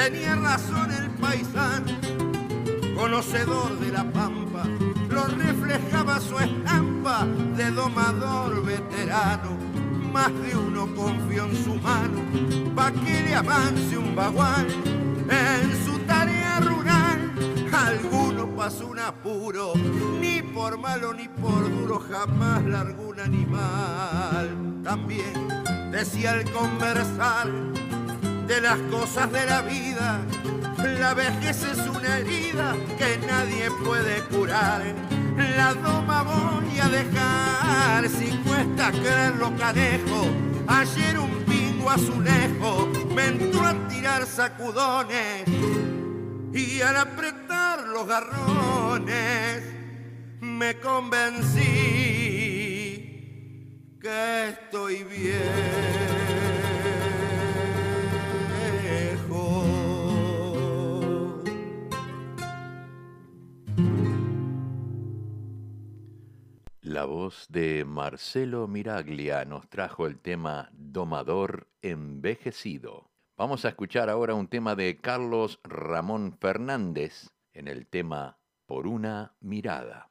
Tenía 0.03 0.35
razón 0.35 0.91
el 0.93 1.11
paisano, 1.11 1.93
conocedor 2.97 3.79
de 3.81 3.93
la 3.93 4.03
pampa, 4.11 4.65
lo 5.11 5.27
reflejaba 5.27 6.19
su 6.21 6.39
estampa 6.39 7.27
de 7.55 7.71
domador 7.71 8.65
veterano. 8.65 9.59
Más 10.11 10.33
de 10.41 10.57
uno 10.57 10.87
confió 10.95 11.45
en 11.45 11.65
su 11.65 11.75
mano, 11.75 12.23
pa' 12.75 12.93
que 12.93 13.25
le 13.25 13.35
avance 13.35 13.99
un 13.99 14.17
bagual 14.17 14.69
en 15.29 15.85
su 15.85 15.99
tarea 16.07 16.61
rural. 16.61 17.33
Alguno 17.71 18.57
pasó 18.57 18.87
un 18.87 19.01
apuro, 19.01 19.75
ni 20.19 20.41
por 20.41 20.79
malo 20.79 21.13
ni 21.13 21.29
por 21.29 21.71
duro 21.71 22.03
jamás 22.11 22.65
largó 22.65 23.09
un 23.09 23.21
animal. 23.21 24.81
También 24.83 25.35
decía 25.93 26.41
el 26.41 26.51
conversar 26.53 27.49
de 28.51 28.61
las 28.61 28.79
cosas 28.91 29.31
de 29.31 29.47
la 29.47 29.63
vida, 29.63 30.21
la 30.99 31.15
vejez 31.15 31.63
es 31.63 31.79
una 31.87 32.19
herida 32.19 32.75
que 32.99 33.17
nadie 33.25 33.71
puede 33.85 34.25
curar. 34.25 34.83
La 35.57 35.73
doma 35.75 36.25
voy 36.25 36.81
a 36.81 36.89
dejar, 36.89 38.09
si 38.09 38.27
cuesta 38.39 38.91
creerlo 38.91 39.57
canejo, 39.57 40.27
ayer 40.67 41.17
un 41.21 41.31
pingo 41.45 41.91
azulejo 41.91 42.91
me 43.15 43.27
entró 43.27 43.65
a 43.65 43.75
tirar 43.87 44.27
sacudones 44.27 45.45
y 46.53 46.81
al 46.81 46.97
apretar 46.97 47.87
los 47.87 48.05
garrones 48.05 49.63
me 50.41 50.77
convencí 50.81 51.61
que 54.01 54.49
estoy 54.49 55.05
viejo. 55.05 56.30
La 67.01 67.07
voz 67.07 67.47
de 67.49 67.87
Marcelo 67.87 68.69
Miraglia 68.69 69.47
nos 69.47 69.71
trajo 69.71 70.07
el 70.07 70.19
tema 70.19 70.69
Domador 70.75 71.67
Envejecido. 71.81 73.11
Vamos 73.39 73.65
a 73.65 73.71
escuchar 73.71 74.11
ahora 74.11 74.35
un 74.35 74.49
tema 74.49 74.77
de 74.77 74.99
Carlos 74.99 75.61
Ramón 75.65 76.37
Fernández 76.39 77.31
en 77.55 77.69
el 77.69 77.87
tema 77.87 78.37
Por 78.67 78.87
una 78.87 79.35
mirada. 79.41 80.11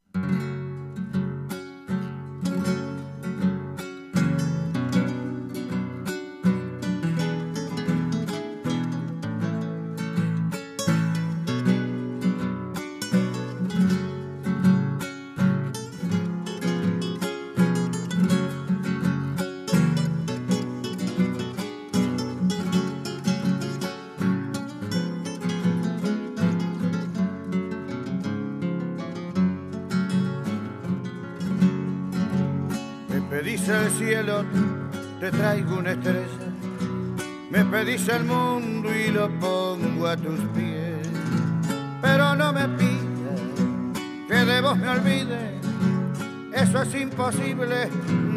Imposible, 47.19 47.89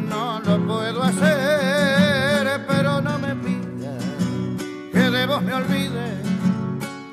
no 0.09 0.41
lo 0.41 0.67
puedo 0.67 1.03
hacer. 1.05 2.61
Pero 2.67 3.01
no 3.01 3.17
me 3.19 3.35
pidas 3.37 4.05
que 4.93 4.99
de 4.99 5.27
vos 5.27 5.41
me 5.43 5.55
olvide. 5.55 6.17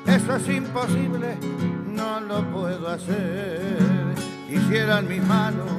Eso 0.04 0.36
es 0.36 0.48
imposible, 0.48 1.38
no 1.86 2.20
lo 2.20 2.42
puedo 2.50 2.88
hacer. 2.88 3.78
Quisieran 4.48 5.06
mis 5.06 5.22
manos 5.22 5.70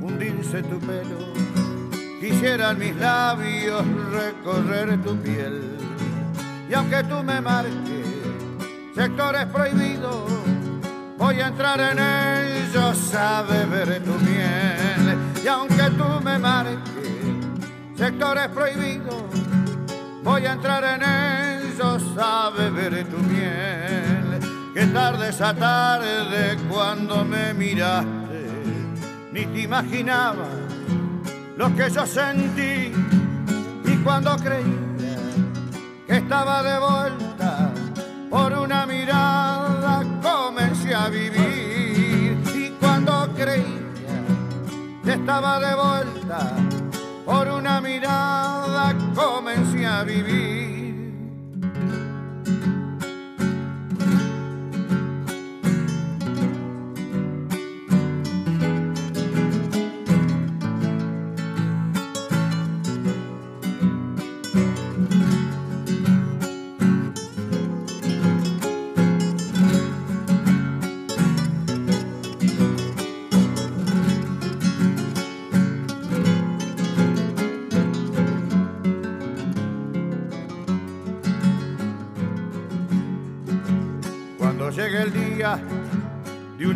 hundirse 0.00 0.64
tu 0.64 0.80
pelo, 0.80 1.32
quisieran 2.20 2.76
mis 2.78 2.96
labios 2.96 3.84
recorrer 4.10 5.00
tu 5.02 5.16
piel. 5.18 5.76
Y 6.68 6.74
aunque 6.74 7.04
tú 7.04 7.22
me 7.22 7.40
marques 7.40 7.72
sectores 8.96 9.46
prohibidos, 9.46 10.28
voy 11.18 11.40
a 11.40 11.48
entrar 11.48 11.80
en 11.80 11.98
ellos, 11.98 12.96
sabe 12.96 13.66
ver 13.66 14.02
tu 14.04 14.12
miel. 14.12 15.18
Y 15.44 15.48
aunque 15.48 15.90
tú 15.90 16.04
me 16.22 16.38
marques 16.38 16.78
sectores 17.96 18.48
prohibidos, 18.48 19.24
voy 20.22 20.46
a 20.46 20.52
entrar 20.52 20.84
en 20.84 21.02
ellos, 21.02 22.02
sabe 22.14 22.70
ver 22.70 23.04
tu 23.08 23.18
miel. 23.18 24.40
Que 24.72 24.86
tarde 24.86 25.28
esa 25.30 25.52
tarde 25.52 26.56
cuando 26.70 27.24
me 27.24 27.52
miraste 27.52 28.18
ni 29.32 29.44
te 29.46 29.62
imaginaba 29.62 30.46
lo 31.56 31.74
que 31.74 31.90
yo 31.90 32.06
sentí 32.06 32.92
y 33.84 33.96
cuando 34.04 34.36
creía 34.36 35.16
que 36.06 36.16
estaba 36.16 36.62
de 36.62 36.78
vuelta 36.78 37.72
por 38.30 38.52
una 38.52 38.86
mirada 38.86 39.57
a 40.94 41.08
vivir. 41.08 42.38
Y 42.54 42.70
cuando 42.80 43.28
creía 43.34 43.64
que 45.04 45.12
estaba 45.12 45.58
de 45.60 45.74
vuelta 45.74 46.52
por 47.24 47.48
una 47.48 47.80
mirada 47.80 48.94
comencé 49.14 49.86
a 49.86 50.02
vivir 50.04 50.57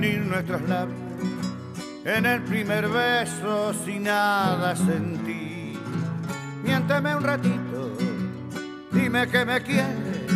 unir 0.03 0.21
nuestros 0.27 0.61
labios, 0.63 0.99
en 2.05 2.27
el 2.27 2.43
primer 2.43 2.89
beso 2.89 3.73
sin 3.85 4.03
nada 4.03 4.75
sentí. 4.75 5.79
Miénteme 6.65 7.15
un 7.15 7.23
ratito, 7.23 7.97
dime 8.91 9.29
que 9.29 9.45
me 9.45 9.63
quieres, 9.63 10.27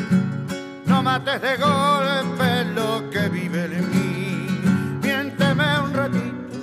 no 0.87 1.03
mates 1.03 1.43
de 1.43 1.57
golpe 1.57 2.65
lo 2.77 3.11
que 3.11 3.29
vive 3.29 3.65
en 3.65 3.91
mí. 3.91 5.01
Miénteme 5.03 5.81
un 5.81 5.93
ratito, 5.93 6.59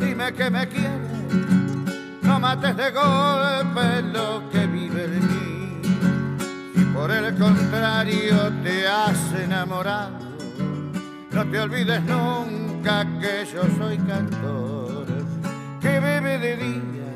dime 0.00 0.32
que 0.32 0.50
me 0.50 0.66
quieres, 0.66 1.12
no 2.22 2.40
mates 2.40 2.76
de 2.76 2.90
golpe 2.90 4.02
lo 4.12 4.50
que 4.50 4.66
vive 4.66 5.04
en 5.04 5.26
mí. 5.28 5.82
Si 6.74 6.84
por 6.86 7.12
el 7.12 7.38
contrario 7.38 8.52
te 8.64 8.88
has 8.88 9.32
enamorado, 9.34 10.21
no 11.32 11.46
te 11.46 11.60
olvides 11.60 12.02
nunca 12.02 13.06
que 13.20 13.46
yo 13.52 13.62
soy 13.78 13.96
cantor, 13.98 15.06
que 15.80 16.00
bebe 16.00 16.38
de 16.38 16.56
día 16.56 17.14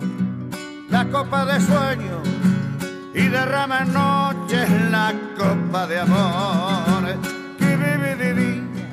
la 0.89 1.05
copa 1.07 1.45
de 1.45 1.61
sueño 1.61 2.23
y 3.15 3.29
derrama 3.29 3.83
en 3.83 3.93
noches 3.93 4.71
la 4.91 5.13
copa 5.37 5.87
de 5.87 6.01
amor, 6.01 7.19
que 7.59 7.77
bebe 7.77 8.17
de 8.17 8.35
día 8.35 8.91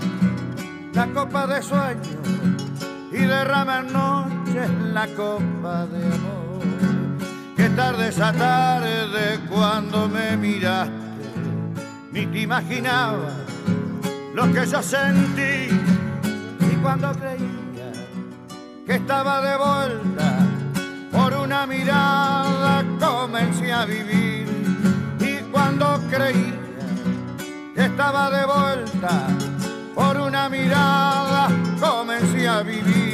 la 0.93 1.07
copa 1.07 1.47
de 1.47 1.61
sueño 1.61 2.21
y 3.11 3.17
derrama 3.17 3.79
en 3.79 3.93
noches 3.93 4.69
la 4.93 5.07
copa 5.07 5.85
de 5.85 6.05
amor. 6.05 6.59
Qué 7.55 7.69
tarde 7.69 8.09
esa 8.09 8.33
tarde 8.33 9.39
cuando 9.49 10.09
me 10.09 10.35
miraste, 10.35 10.93
ni 12.11 12.25
te 12.25 12.41
imaginaba 12.41 13.42
lo 14.33 14.51
que 14.51 14.65
yo 14.65 14.81
sentí. 14.81 15.69
Y 16.59 16.75
cuando 16.81 17.11
creía 17.13 17.91
que 18.85 18.95
estaba 18.95 19.41
de 19.41 19.57
vuelta 19.57 20.37
por 21.11 21.33
una 21.33 21.65
mirada 21.67 22.83
comencé 22.99 23.71
a 23.71 23.85
vivir. 23.85 24.47
Y 25.19 25.37
cuando 25.51 25.99
creía 26.09 26.53
que 27.75 27.85
estaba 27.85 28.29
de 28.29 28.45
vuelta 28.45 29.27
por 29.95 30.17
una 30.17 30.49
mirada 30.49 31.49
comencé 31.79 32.47
a 32.47 32.63
vivir. 32.63 33.13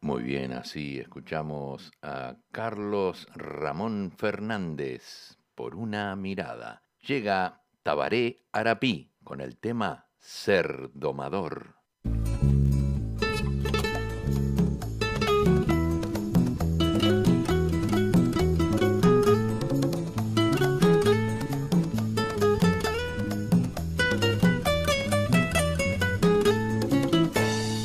Muy 0.00 0.22
bien, 0.22 0.52
así 0.52 0.98
escuchamos 0.98 1.90
a 2.02 2.36
Carlos 2.52 3.26
Ramón 3.34 4.12
Fernández 4.16 5.39
por 5.60 5.74
una 5.74 6.16
mirada. 6.16 6.82
llega 7.06 7.60
Tabaré 7.82 8.46
Arapí 8.50 9.12
con 9.22 9.42
el 9.42 9.58
tema 9.58 10.06
Ser 10.18 10.88
Domador. 10.94 11.74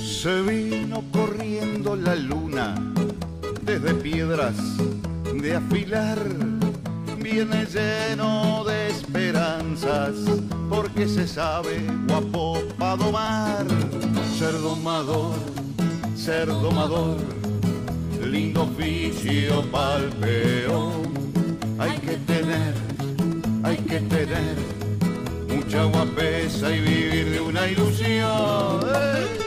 Se 0.06 0.42
vino 0.44 1.04
corriendo 1.12 1.98
la 1.98 2.16
luna 2.16 2.74
desde 3.64 3.94
piedras 3.96 4.56
de 5.34 5.56
afilar. 5.58 6.55
Viene 7.36 7.66
lleno 7.66 8.64
de 8.64 8.88
esperanzas 8.88 10.16
porque 10.70 11.06
se 11.06 11.28
sabe 11.28 11.86
guapo 12.08 12.62
para 12.80 12.96
domar. 12.96 13.66
Ser 14.40 14.54
domador, 14.54 15.36
ser 16.16 16.48
domador, 16.48 17.18
lindo 18.24 18.64
oficio 18.64 19.70
pa'l 19.70 20.14
peón. 20.22 21.04
Hay 21.78 21.98
que 21.98 22.16
tener, 22.20 22.74
hay 23.64 23.78
que 23.80 24.00
tener 24.00 24.56
mucha 25.50 25.84
guapesa 25.84 26.72
y 26.72 26.80
vivir 26.80 27.32
de 27.32 27.42
una 27.42 27.68
ilusión. 27.68 29.45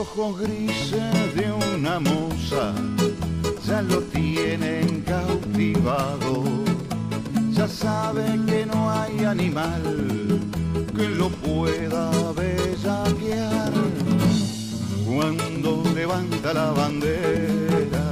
Ojos 0.00 0.40
grises 0.40 1.34
de 1.34 1.52
una 1.52 2.00
moza 2.00 2.72
ya 3.66 3.82
lo 3.82 4.00
tienen 4.04 5.02
cautivado. 5.02 6.44
Ya 7.50 7.68
sabe 7.68 8.24
que 8.46 8.64
no 8.64 8.90
hay 8.90 9.24
animal 9.26 9.82
que 10.96 11.06
lo 11.06 11.28
pueda 11.28 12.10
bellaquear. 12.32 13.72
Cuando 15.04 15.82
levanta 15.94 16.54
la 16.54 16.70
bandera, 16.70 18.06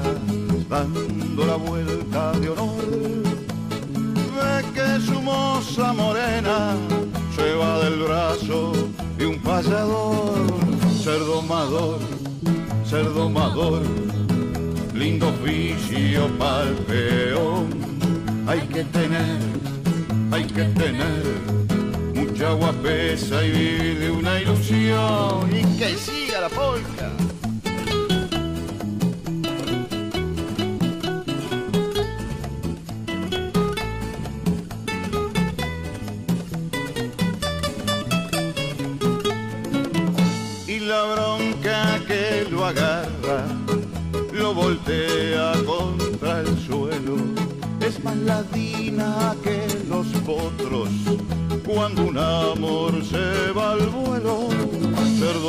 dando 0.69 1.47
la 1.47 1.57
vuelta 1.57 2.33
de 2.33 2.51
honor, 2.51 2.89
ve 4.37 4.55
que 4.75 5.01
su 5.07 5.23
moza 5.23 5.95
morena 5.95 6.77
se 7.35 7.55
va 7.55 7.79
del 7.79 8.03
brazo 8.03 8.73
de 9.17 9.27
un 9.27 9.39
payador. 9.41 10.28
Ser 11.09 11.25
domador, 11.25 12.01
ser 12.85 13.05
domador, 13.15 13.81
lindo 14.93 15.29
oficio 15.29 16.29
pa'l 16.39 16.75
peón. 16.87 17.67
Hay 18.47 18.61
que 18.69 18.85
tener, 18.85 19.39
hay 20.31 20.45
que 20.45 20.65
tener 20.65 21.23
mucha 22.15 22.53
guapesa 22.53 23.43
y 23.43 23.51
vivir 23.51 23.99
de 24.01 24.11
una 24.11 24.39
ilusión. 24.39 25.49
Y 25.51 25.79
que 25.79 25.97
siga 25.97 26.43
la 26.43 26.51
polca. 26.51 27.11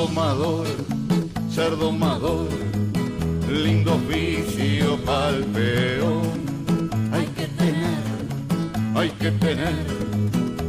Domador, 0.10 0.66
ser 1.54 1.78
domador, 1.78 2.50
lindo 3.48 3.96
oficio 3.96 4.98
pa'l 5.06 5.44
peón. 5.54 6.22
Hay 7.12 7.28
que 7.38 7.48
tener, 7.48 8.00
hay 8.96 9.10
que 9.12 9.32
tener 9.32 9.76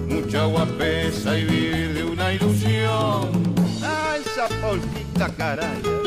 mucha 0.09 0.44
guapesa 0.44 1.38
y 1.38 1.44
vivir 1.44 1.94
de 1.94 2.05
una 2.05 2.33
ilusión. 2.35 3.55
¡Ah, 3.83 4.16
esa 4.20 4.46
polquita 4.61 5.35
caray! 5.37 6.00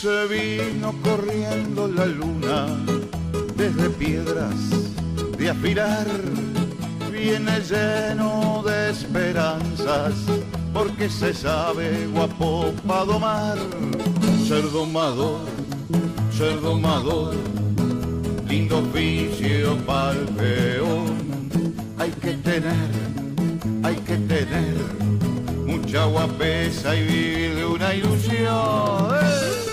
Se 0.00 0.26
vino 0.28 0.94
corriendo 1.02 1.86
la 1.86 2.06
luna 2.06 2.68
desde 3.54 3.90
piedras 3.90 4.54
de 5.36 5.50
afilar. 5.50 6.06
Viene 7.12 7.60
lleno 7.60 8.62
de 8.64 8.92
esperanzas 8.92 10.14
porque 10.72 11.10
se 11.10 11.34
sabe 11.34 12.06
guapo 12.14 12.72
pa' 12.86 13.04
domar. 13.04 13.58
Ser 14.48 14.70
domador, 14.70 15.40
ser 16.32 16.58
domador, 16.62 17.34
lindo 18.48 18.78
oficio 18.78 19.76
pa'l 19.84 20.16
peón. 20.34 21.50
Hay 21.98 22.10
que 22.12 22.32
tener, 22.38 22.90
hay 23.82 23.96
que 23.96 24.16
tener 24.16 24.76
mucha 25.66 26.06
guapesa 26.06 26.96
y 26.96 27.02
vivir 27.04 27.54
de 27.54 27.66
una 27.66 27.94
ilusión. 27.94 29.14
¡Eh! 29.20 29.69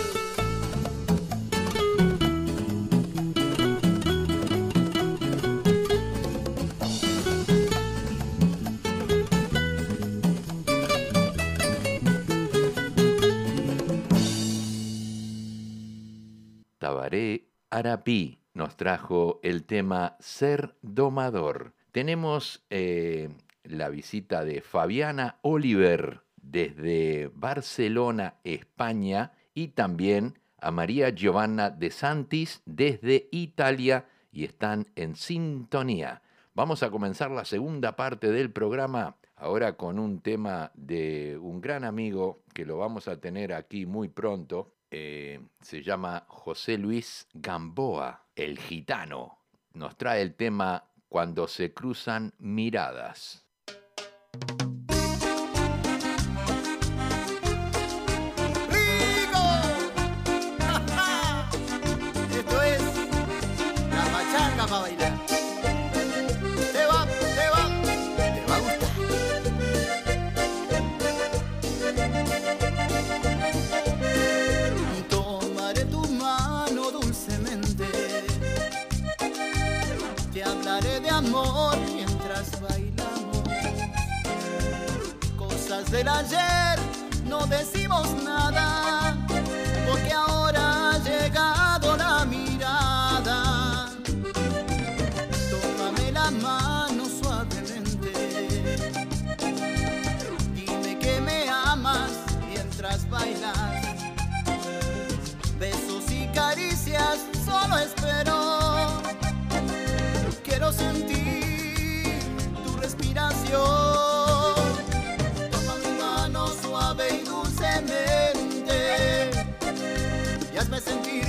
Arapí 17.77 18.39
nos 18.55 18.75
trajo 18.75 19.39
el 19.43 19.63
tema 19.65 20.17
Ser 20.19 20.75
Domador. 20.81 21.73
Tenemos 21.91 22.65
eh, 22.71 23.29
la 23.63 23.89
visita 23.89 24.43
de 24.43 24.61
Fabiana 24.61 25.37
Oliver 25.43 26.21
desde 26.37 27.29
Barcelona, 27.35 28.33
España, 28.43 29.33
y 29.53 29.67
también 29.69 30.39
a 30.59 30.71
María 30.71 31.11
Giovanna 31.11 31.69
de 31.69 31.91
Santis 31.91 32.63
desde 32.65 33.29
Italia 33.31 34.05
y 34.31 34.43
están 34.43 34.87
en 34.95 35.15
sintonía. 35.15 36.23
Vamos 36.55 36.81
a 36.81 36.89
comenzar 36.89 37.29
la 37.29 37.45
segunda 37.45 37.95
parte 37.95 38.31
del 38.31 38.51
programa 38.51 39.17
ahora 39.35 39.77
con 39.77 39.99
un 39.99 40.21
tema 40.21 40.71
de 40.73 41.37
un 41.39 41.61
gran 41.61 41.83
amigo 41.83 42.41
que 42.55 42.65
lo 42.65 42.77
vamos 42.77 43.07
a 43.07 43.19
tener 43.21 43.53
aquí 43.53 43.85
muy 43.85 44.09
pronto. 44.09 44.73
Eh, 44.89 45.39
se 45.61 45.83
llama 45.83 46.25
José 46.27 46.77
Luis 46.77 47.27
Gamboa, 47.33 48.27
el 48.35 48.57
gitano. 48.59 49.39
Nos 49.73 49.97
trae 49.97 50.21
el 50.21 50.35
tema 50.35 50.85
Cuando 51.09 51.47
se 51.47 51.73
cruzan 51.73 52.33
miradas. 52.37 53.45
de 80.81 81.09
amor 81.09 81.75
mientras 81.95 82.51
bailamos. 82.61 83.43
Cosas 85.35 85.89
del 85.89 86.07
ayer, 86.07 86.79
no 87.25 87.47
decimos 87.47 88.07
nada, 88.23 89.17
porque 89.89 90.13
ahora 90.13 90.91
ha 90.91 90.99
llegado 90.99 91.97
la 91.97 92.25
mirada. 92.25 93.89
Tómame 95.49 96.11
la 96.11 96.29
mano 96.29 97.05
suavemente, 97.05 98.11
dime 100.53 100.99
que 100.99 101.21
me 101.21 101.49
amas 101.49 102.11
mientras 102.47 103.09
bailas. 103.09 103.57
Besos 105.57 106.11
y 106.11 106.27
caricias 106.27 107.17
solo 107.43 107.79
es 107.79 107.96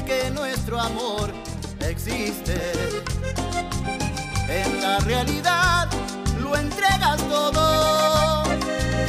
que 0.09 0.31
nuestro 0.31 0.81
amor 0.81 1.31
existe. 1.81 2.57
En 4.49 4.81
la 4.81 4.99
realidad 5.01 5.87
lo 6.41 6.57
entregas 6.57 7.19
todo. 7.29 8.45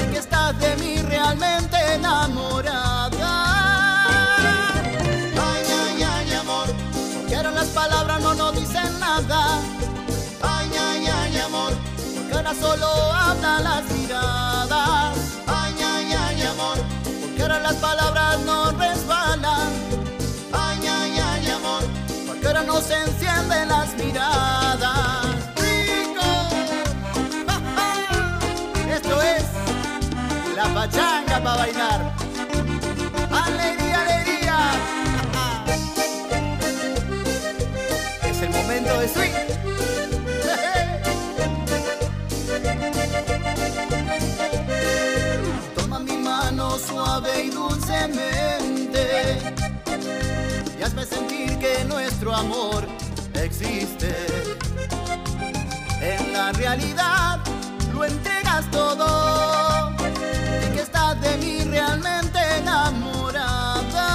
Y 0.03 0.11
que 0.11 0.17
estás 0.17 0.59
de 0.59 0.75
mí 0.75 0.97
realmente 1.01 1.77
enamorada. 1.93 3.11
Ay, 5.47 5.65
ay, 5.83 6.03
ay, 6.03 6.33
amor. 6.33 6.67
Porque 7.15 7.43
las 7.43 7.67
palabras 7.67 8.21
no 8.21 8.33
nos 8.33 8.55
dicen 8.59 8.99
nada. 8.99 9.61
Ay, 10.41 10.69
ay, 10.77 11.07
ay, 11.07 11.37
amor. 11.39 11.73
Porque 12.15 12.33
ahora 12.33 12.53
solo 12.53 12.87
hablan 13.13 13.63
las 13.63 13.83
miradas. 13.91 15.17
Ay, 15.47 15.75
ay, 15.81 16.13
ay, 16.25 16.41
amor. 16.41 16.77
Porque 17.21 17.41
ahora 17.41 17.59
las 17.59 17.75
palabras 17.75 18.39
no 18.41 18.77
Se 22.87 22.95
encienden 22.95 23.67
las 23.67 23.93
miradas. 23.97 25.25
¡Rico! 25.57 26.21
¡Ja, 27.45 27.59
ja! 27.75 28.39
Esto 28.95 29.21
es 29.21 29.43
la 30.55 30.63
pachanga 30.73 31.43
para 31.43 31.57
bailar. 31.57 32.13
¡Alegría, 33.31 34.01
alegría! 34.01 34.57
Es 38.23 38.41
el 38.41 38.49
momento 38.49 38.99
de 39.01 39.07
swing. 39.09 39.33
Toma 45.75 45.99
mi 45.99 46.17
mano 46.17 46.79
suave 46.79 47.43
y 47.43 47.49
dulcemente 47.49 49.48
hazme 50.99 51.05
sentir 51.05 51.57
que 51.59 51.85
nuestro 51.85 52.35
amor 52.35 52.87
existe. 53.33 54.13
En 56.01 56.33
la 56.33 56.51
realidad 56.53 57.39
lo 57.93 58.05
entregas 58.05 58.69
todo 58.71 59.91
y 59.99 60.73
que 60.73 60.81
estás 60.81 61.19
de 61.21 61.37
mí 61.37 61.63
realmente 61.63 62.39
enamorada. 62.57 64.09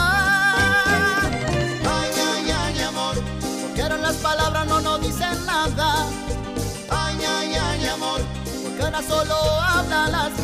Ay, 1.85 2.13
ay, 2.33 2.51
ay, 2.51 2.83
amor, 2.83 3.17
porque 3.63 3.83
ahora 3.83 3.97
las 3.99 4.17
palabras 4.17 4.67
no 4.67 4.81
nos 4.81 5.01
dicen 5.01 5.47
nada. 5.47 6.07
Ay, 6.91 7.17
ay, 7.39 7.55
ay, 7.55 7.87
amor, 7.87 8.21
porque 8.63 8.83
ahora 8.83 9.03
solo 9.03 9.35
hablan 9.61 10.13
las 10.13 10.37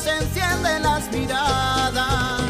se 0.00 0.10
encienden 0.10 0.82
las 0.82 1.12
miradas. 1.12 2.40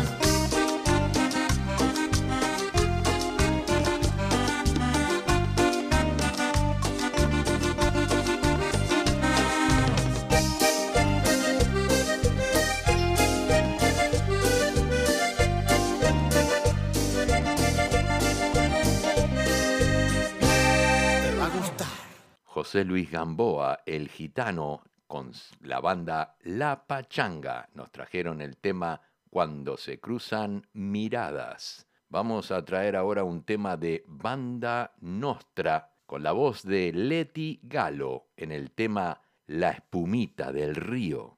José 22.44 22.85
Luis 22.85 23.10
Gamboa, 23.10 23.81
el 23.87 24.08
gitano, 24.08 24.83
con 25.11 25.33
la 25.63 25.81
banda 25.81 26.37
La 26.42 26.87
Pachanga, 26.87 27.69
nos 27.75 27.90
trajeron 27.90 28.40
el 28.40 28.58
tema 28.58 29.00
Cuando 29.29 29.77
se 29.77 29.98
cruzan 29.98 30.69
miradas. 30.73 31.88
Vamos 32.08 32.52
a 32.52 32.65
traer 32.65 32.94
ahora 32.94 33.25
un 33.25 33.42
tema 33.42 33.77
de 33.77 34.04
Banda 34.06 34.94
Nostra 35.00 35.96
con 36.06 36.23
la 36.23 36.31
voz 36.31 36.63
de 36.63 36.92
Leti 36.92 37.58
Galo 37.65 38.29
en 38.37 38.52
el 38.52 38.71
tema 38.71 39.21
La 39.48 39.71
espumita 39.71 40.52
del 40.52 40.77
río. 40.77 41.37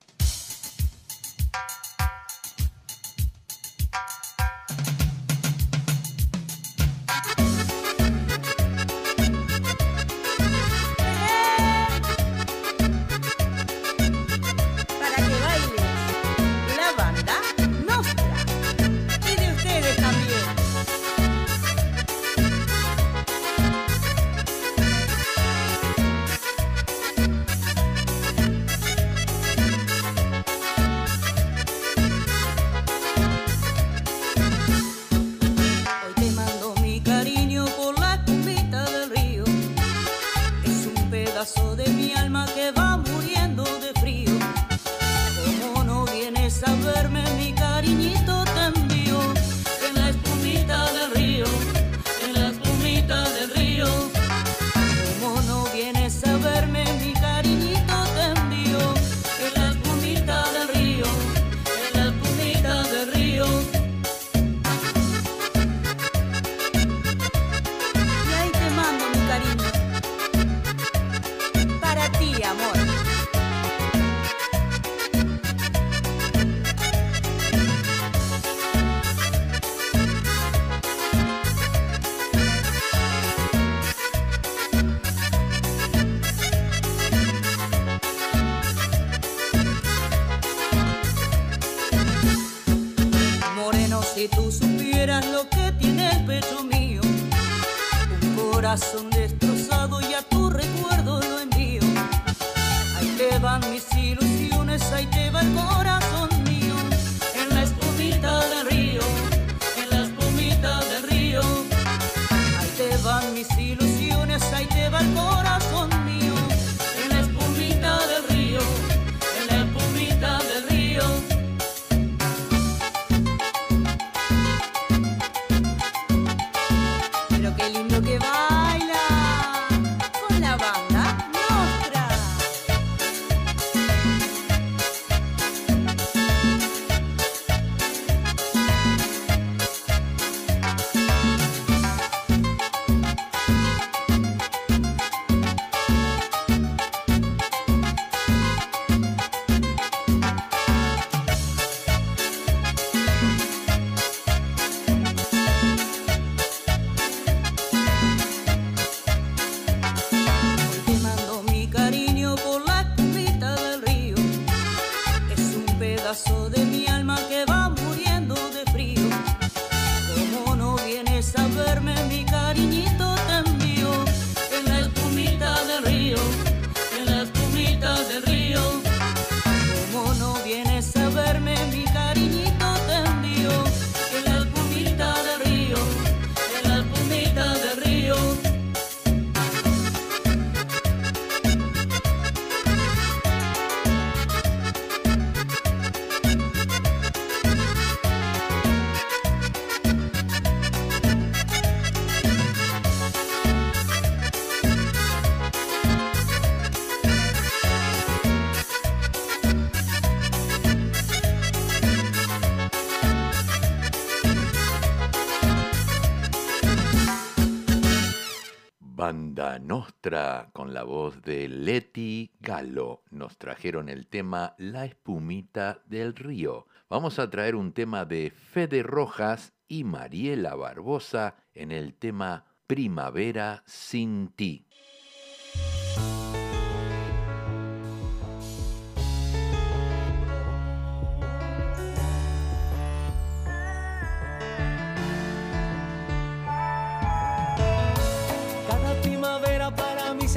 con 220.53 220.75
la 220.75 220.83
voz 220.83 221.23
de 221.23 221.49
Leti 221.49 222.33
Galo. 222.39 223.03
Nos 223.11 223.39
trajeron 223.39 223.89
el 223.89 224.07
tema 224.07 224.55
La 224.59 224.85
espumita 224.85 225.81
del 225.87 226.15
río. 226.15 226.67
Vamos 226.91 227.19
a 227.19 227.31
traer 227.31 227.55
un 227.55 227.73
tema 227.73 228.05
de 228.05 228.31
Fede 228.31 228.83
Rojas 228.83 229.55
y 229.69 229.85
Mariela 229.85 230.55
Barbosa 230.55 231.37
en 231.55 231.73
el 231.73 231.95
tema 231.95 232.45
Primavera 232.67 233.63
sin 233.65 234.29
ti. 234.29 234.67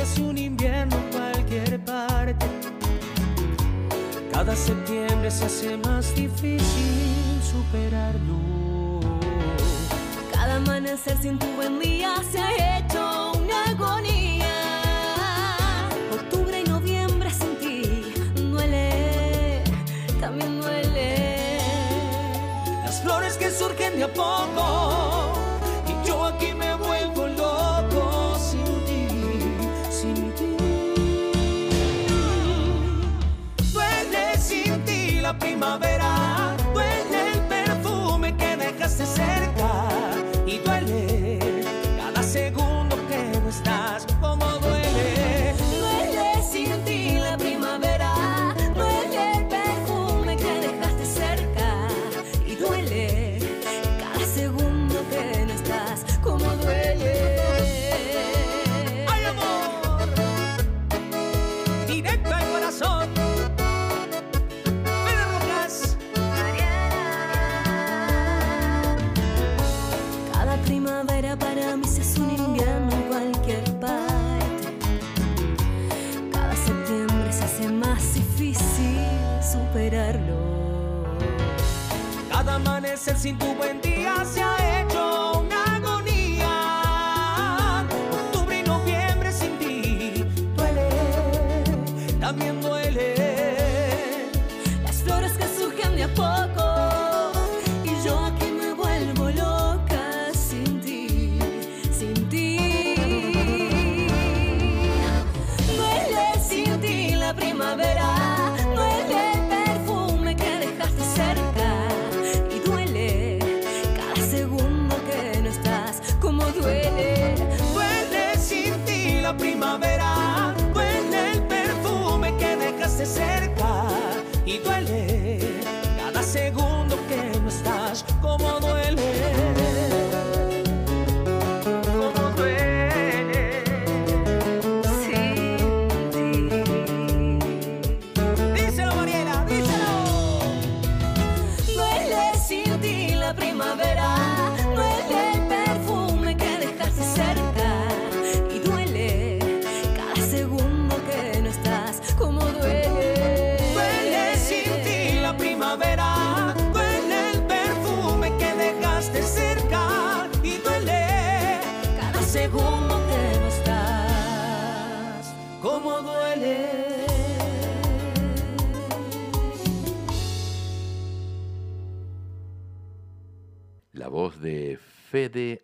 se 0.04 0.22
un 0.22 0.38
invierno 0.38 0.98
cualquier 1.10 1.80
parte. 1.86 2.46
Cada 4.34 4.54
septiembre 4.54 5.32
se 5.32 5.46
hace 5.46 5.78
más 5.78 6.14
difícil 6.14 7.39
superarlo. 7.41 9.00
Cada 10.34 10.58
amanecer 10.58 11.18
sin 11.22 11.39
tu 11.39 11.46
buen 11.56 11.80
día 11.80 12.14
se 12.30 12.39
ha 12.39 12.78
hecho 12.78 13.32
una 13.41 13.64
agonía. 13.70 14.54
Octubre 16.14 16.60
y 16.60 16.70
noviembre 16.70 17.30
sin 17.30 17.56
ti 17.58 18.14
duele, 18.52 19.64
también 20.20 20.60
duele. 20.60 21.60
Las 22.84 23.02
flores 23.02 23.38
que 23.38 23.50
surgen 23.50 23.96
de 23.96 24.04
a 24.04 24.14
poco 24.14 24.85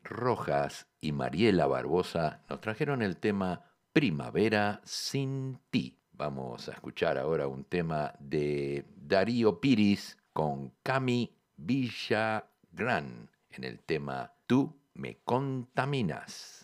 Rojas 0.03 0.87
y 0.99 1.13
Mariela 1.13 1.65
Barbosa 1.65 2.43
nos 2.49 2.59
trajeron 2.59 3.01
el 3.01 3.17
tema 3.17 3.63
Primavera 3.93 4.81
sin 4.83 5.59
ti. 5.69 5.97
Vamos 6.11 6.67
a 6.67 6.73
escuchar 6.73 7.17
ahora 7.17 7.47
un 7.47 7.63
tema 7.63 8.13
de 8.19 8.85
Darío 8.97 9.61
Piris 9.61 10.17
con 10.33 10.73
Cami 10.83 11.33
Villagrán 11.55 13.29
en 13.49 13.63
el 13.63 13.79
tema 13.79 14.33
Tú 14.45 14.77
me 14.93 15.19
contaminas. 15.23 16.60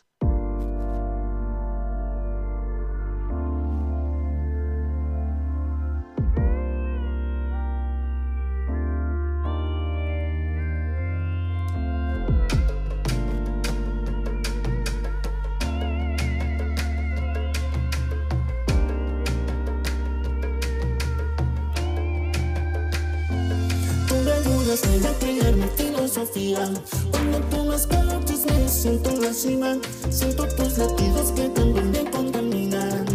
Siento 29.37 30.47
tus 30.55 30.79
latidos 30.79 31.31
que 31.35 31.47
también 31.49 31.91
me 31.91 32.09
contaminan. 32.09 33.05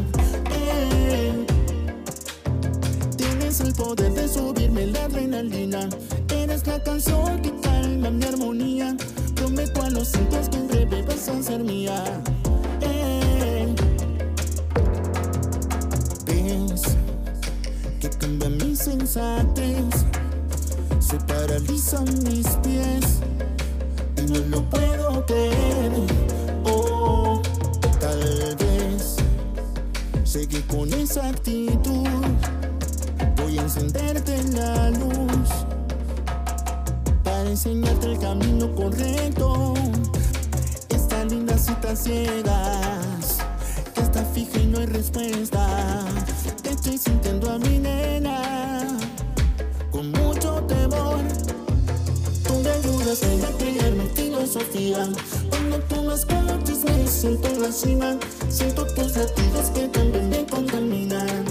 Eh, 0.52 1.44
Tienes 3.16 3.60
el 3.60 3.72
poder 3.72 4.12
de 4.12 4.28
subirme 4.28 4.86
la 4.86 5.06
adrenalina. 5.06 5.88
Eres 6.32 6.64
la 6.66 6.80
canción 6.80 7.42
que 7.42 7.52
calma 7.60 8.10
mi 8.10 8.24
armonía. 8.24 8.96
Prometo 9.34 9.82
a 9.82 9.90
los 9.90 10.08
cientos 10.08 10.48
que 10.48 10.58
en 10.58 10.68
breve 10.68 11.02
vas 11.02 11.28
a 11.28 11.42
ser 11.42 11.64
mía. 11.64 12.04
Eh, 12.82 13.74
Ves 16.26 16.82
que 18.00 18.10
cambia 18.10 18.48
mi 18.48 18.76
sensatez. 18.76 20.06
Se 21.00 21.16
paralizan 21.26 22.04
mis 22.22 22.46
pies 22.62 23.18
y 24.16 24.22
no 24.30 24.38
lo 24.56 24.62
puedo 24.70 25.01
Oh, 26.64 27.42
tal 28.00 28.56
vez 28.56 29.16
seguí 30.24 30.62
con 30.62 30.90
esa 30.94 31.28
actitud. 31.28 32.08
Voy 33.36 33.58
a 33.58 33.62
encenderte 33.62 34.42
la 34.54 34.90
luz 34.90 35.48
para 37.22 37.42
enseñarte 37.42 38.12
el 38.12 38.18
camino 38.18 38.74
correcto. 38.74 39.74
Esta 40.88 41.24
linda 41.24 41.58
cita 41.58 41.94
ciegas 41.94 43.38
que 43.94 44.00
está 44.00 44.24
fija 44.24 44.58
y 44.60 44.66
no 44.66 44.78
hay 44.78 44.86
respuesta. 44.86 46.06
Te 46.62 46.70
estoy 46.70 46.96
sintiendo 46.96 47.50
a 47.50 47.58
mi 47.58 47.78
nena 47.78 48.98
con 49.90 50.10
mucho 50.10 50.62
temor. 50.62 51.20
Tú 52.46 52.54
me 52.64 52.70
ayudas 52.70 53.22
a 53.22 53.26
mi 53.26 54.21
filosofía. 54.52 55.08
Cuando 55.50 55.78
tú 55.88 56.02
me 56.02 56.14
escuchas 56.14 56.84
me 56.84 57.06
siento 57.06 57.48
en 57.48 57.62
la 57.62 57.72
cima. 57.72 58.16
Siento 58.48 58.86
tus 58.86 59.16
latidos 59.16 59.70
que 59.74 59.88
también 59.88 60.28
me 60.28 60.46
contaminan. 60.46 61.44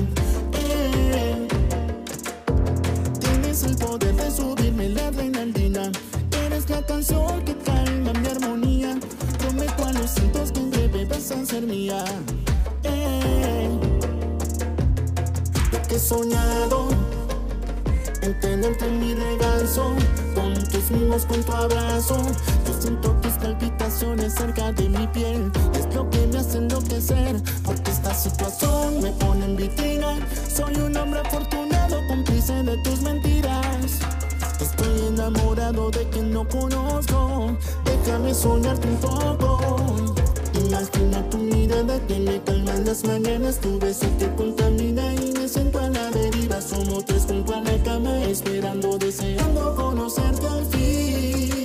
Eh, 0.54 1.48
Tienes 3.20 3.64
el 3.64 3.76
poder 3.78 4.16
de 4.16 4.32
subirme 4.32 4.90
la 4.90 5.08
adrenalina. 5.08 5.92
Eres 6.46 6.70
la 6.70 6.86
canción 6.86 7.44
que 7.44 7.56
calma 7.58 8.14
mi 8.14 8.28
armonía. 8.28 9.00
Prometo 9.40 9.86
a 9.86 9.94
los 9.94 10.12
cientos 10.12 10.52
que 10.52 10.60
en 10.60 10.72
breve 10.72 11.06
vas 11.06 11.32
a 11.32 11.46
ser 11.46 11.64
mía. 11.64 12.04
Eh, 12.84 13.70
lo 15.72 15.82
que 15.88 15.96
he 15.96 16.00
soñado 16.00 16.90
en 18.22 18.40
tenerte 18.40 18.86
en 18.86 19.00
mi 19.00 19.16
regazo, 19.16 19.96
con 20.36 20.54
tus 20.54 20.92
mimos, 20.92 21.26
con 21.26 21.44
tu 21.44 21.52
abrazo. 21.52 22.18
Cerca 24.42 24.72
de 24.72 24.90
mi 24.90 25.06
piel, 25.08 25.52
es 25.78 25.94
lo 25.94 26.10
que 26.10 26.26
me 26.26 26.40
hace 26.40 26.58
enloquecer, 26.58 27.40
porque 27.64 27.92
esta 27.92 28.12
situación 28.12 29.00
me 29.00 29.12
pone 29.12 29.46
en 29.46 29.56
vitrina. 29.56 30.18
Soy 30.56 30.76
un 30.78 30.98
hombre 30.98 31.20
afortunado, 31.20 31.98
cómplice 32.08 32.64
de 32.64 32.76
tus 32.78 33.02
mentiras. 33.02 34.00
Estoy 34.60 35.08
enamorado 35.10 35.92
de 35.92 36.10
quien 36.10 36.34
no 36.34 36.48
conozco, 36.48 37.56
déjame 37.86 38.34
soñarte 38.34 38.88
un 38.88 38.98
poco. 38.98 39.60
Imagina 40.66 41.30
tu 41.30 41.38
mirada 41.38 42.00
que 42.08 42.20
me 42.20 42.42
calma 42.42 42.74
en 42.74 42.86
las 42.86 43.04
mañanas, 43.04 43.60
tu 43.60 43.78
beso 43.78 44.08
te 44.18 44.28
contamina 44.34 45.14
y 45.14 45.34
me 45.34 45.48
siento 45.48 45.78
a 45.80 45.88
la 45.88 46.10
deriva. 46.10 46.60
Somos 46.62 47.06
tres 47.06 47.26
junto 47.28 47.54
a 47.54 47.62
la 47.62 47.78
cama, 47.84 48.24
esperando, 48.24 48.98
deseando 48.98 49.76
conocerte 49.76 50.48
al 50.48 50.66
fin. 50.66 51.61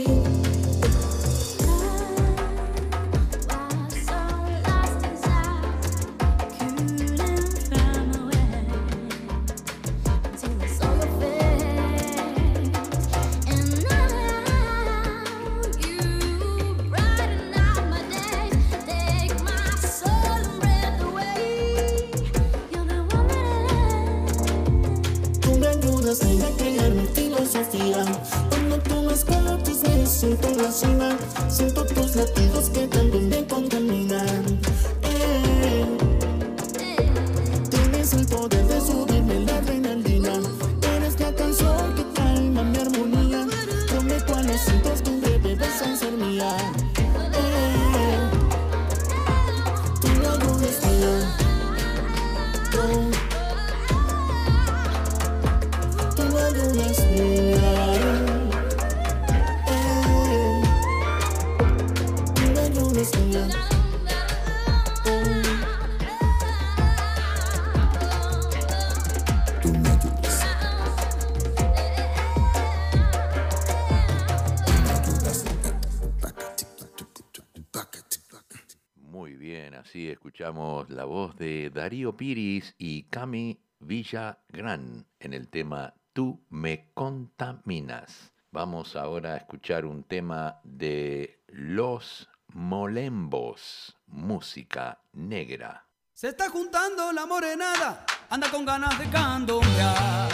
Darío 81.86 82.16
Piris 82.16 82.74
y 82.78 83.04
Cami 83.04 83.60
Villagrán 83.78 85.06
en 85.20 85.32
el 85.32 85.46
tema 85.46 85.94
Tú 86.12 86.44
me 86.50 86.90
contaminas. 86.94 88.32
Vamos 88.50 88.96
ahora 88.96 89.34
a 89.34 89.36
escuchar 89.36 89.86
un 89.86 90.02
tema 90.02 90.58
de 90.64 91.44
Los 91.46 92.28
Molembos, 92.48 93.96
música 94.08 94.98
negra. 95.12 95.86
Se 96.12 96.30
está 96.30 96.50
juntando 96.50 97.12
la 97.12 97.24
morenada, 97.24 98.04
anda 98.30 98.50
con 98.50 98.64
ganas 98.64 98.98
de 98.98 99.08
candombear. 99.08 100.28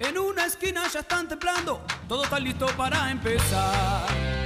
En 0.00 0.18
una 0.18 0.46
esquina 0.46 0.88
ya 0.88 0.98
están 0.98 1.28
templando, 1.28 1.80
todo 2.08 2.24
está 2.24 2.40
listo 2.40 2.66
para 2.76 3.08
empezar. 3.08 4.45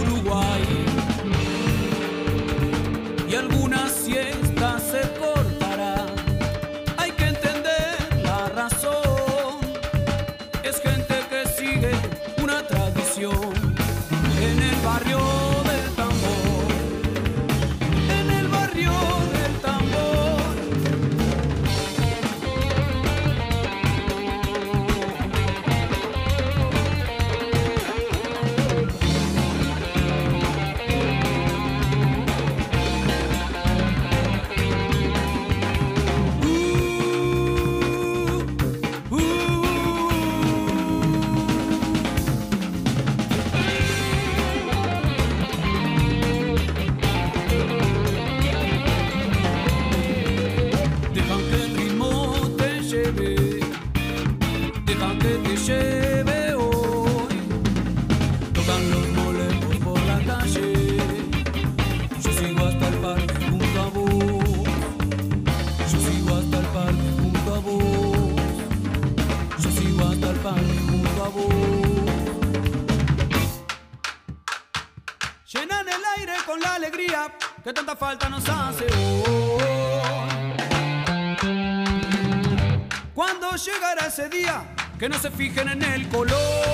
que 85.01 85.09
no 85.09 85.17
se 85.17 85.31
fijen 85.31 85.67
en 85.67 85.81
el 85.81 86.07
color. 86.09 86.70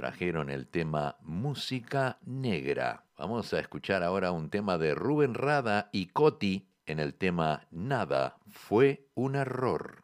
trajeron 0.00 0.48
el 0.48 0.66
tema 0.66 1.18
Música 1.20 2.16
Negra. 2.24 3.04
Vamos 3.18 3.52
a 3.52 3.60
escuchar 3.60 4.02
ahora 4.02 4.32
un 4.32 4.48
tema 4.48 4.78
de 4.78 4.94
Rubén 4.94 5.34
Rada 5.34 5.90
y 5.92 6.06
Coti 6.06 6.70
en 6.86 7.00
el 7.00 7.12
tema 7.12 7.66
Nada 7.70 8.38
fue 8.48 9.10
un 9.14 9.36
error. 9.36 10.02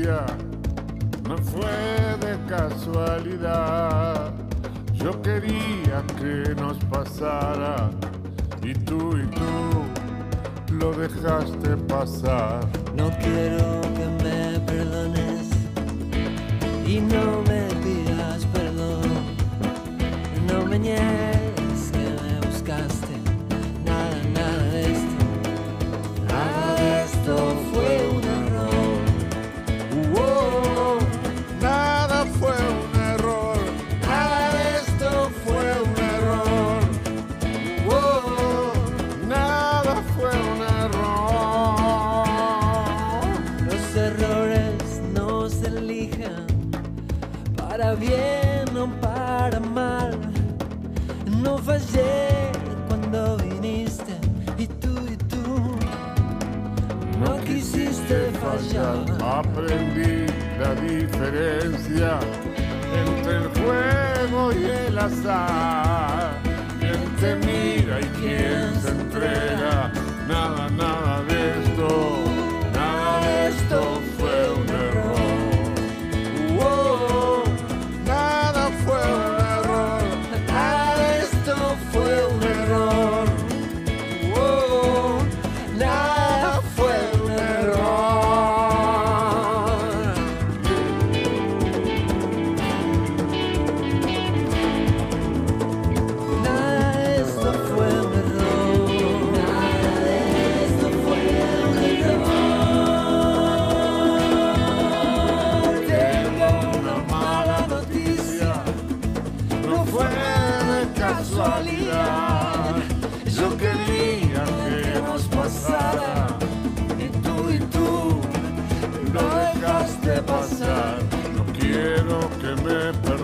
yeah 0.00 0.39
fue 1.60 2.16
de 2.26 2.38
casualidad. 2.46 4.32
Yo 4.94 5.20
quería 5.22 6.04
que 6.18 6.54
nos 6.56 6.76
pasara 6.84 7.90
y 8.62 8.74
tú 8.74 9.16
y 9.16 9.26
tú 9.36 10.74
lo 10.74 10.92
dejaste 10.92 11.76
pasar. 11.88 12.60
No 12.94 13.10
quiero 13.18 13.80
que 13.96 14.24
me 14.24 14.60
perdones 14.60 15.50
y 16.86 17.00
no 17.00 17.42
me 17.42 17.62
pidas 17.82 18.44
perdón. 18.46 19.02
No 20.46 20.66
me 20.66 20.78
niegues. 20.78 21.29
aprendí 58.78 60.26
la 60.58 60.74
diferencia 60.74 62.18
entre 63.06 63.36
el 63.36 63.48
juego 63.58 64.52
y 64.52 64.64
el 64.88 64.98
azar. 64.98 66.30
Quien 66.78 67.16
te 67.20 67.34
mira 67.46 68.00
y 68.00 68.04
quien 68.20 68.69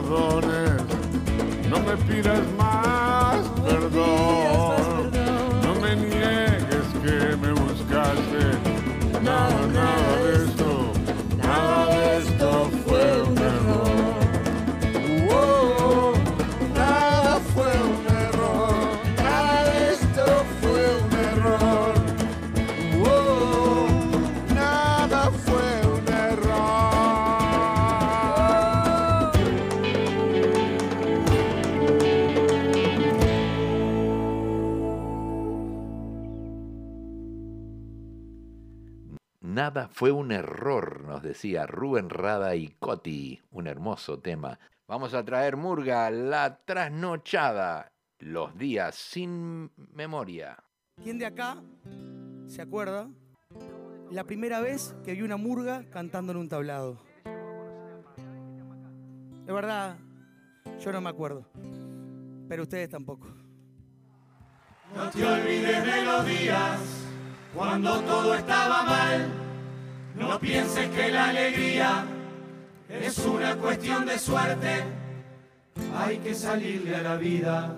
perdones, 0.07 0.83
no 1.69 1.81
me 1.81 1.97
pidas 1.97 2.41
más 2.57 3.39
perdón. 3.65 4.56
Fue 39.85 40.11
un 40.11 40.33
error, 40.33 41.03
nos 41.03 41.23
decía 41.23 41.67
Rubén 41.67 42.09
Rada 42.09 42.57
y 42.57 42.69
Coti. 42.69 43.43
Un 43.51 43.67
hermoso 43.67 44.19
tema. 44.19 44.59
Vamos 44.89 45.13
a 45.13 45.23
traer 45.23 45.57
Murga, 45.57 46.11
la 46.11 46.61
trasnochada. 46.65 47.93
Los 48.19 48.57
días 48.57 48.95
sin 48.95 49.71
memoria. 49.93 50.57
¿Quién 51.03 51.19
de 51.19 51.27
acá 51.27 51.63
se 52.47 52.63
acuerda 52.63 53.11
la 54.11 54.25
primera 54.25 54.61
vez 54.61 54.97
que 55.05 55.13
vi 55.13 55.21
una 55.21 55.37
murga 55.37 55.85
cantando 55.91 56.33
en 56.33 56.39
un 56.39 56.49
tablado? 56.49 56.99
De 59.45 59.53
verdad, 59.53 59.99
yo 60.81 60.91
no 60.91 61.03
me 61.03 61.11
acuerdo. 61.11 61.47
Pero 62.49 62.63
ustedes 62.63 62.89
tampoco. 62.89 63.27
No 64.95 65.11
te 65.11 65.27
olvides 65.27 65.85
de 65.85 66.05
los 66.05 66.27
días 66.27 66.81
cuando 67.55 68.01
todo 68.01 68.35
estaba 68.35 68.83
mal. 68.85 69.46
No 70.17 70.41
pienses 70.41 70.89
que 70.89 71.11
la 71.11 71.29
alegría 71.29 72.07
es 72.89 73.19
una 73.19 73.55
cuestión 73.57 74.07
de 74.07 74.19
suerte. 74.19 74.85
Hay 75.95 76.19
que 76.19 76.35
salirle 76.35 76.97
a 76.97 77.03
la 77.03 77.17
vida 77.17 77.77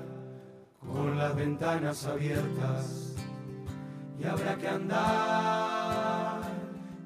con 0.81 1.19
las 1.19 1.35
ventanas 1.35 2.07
abiertas 2.07 3.15
y 4.21 4.25
habrá 4.25 4.57
que 4.57 4.69
andar 4.69 6.43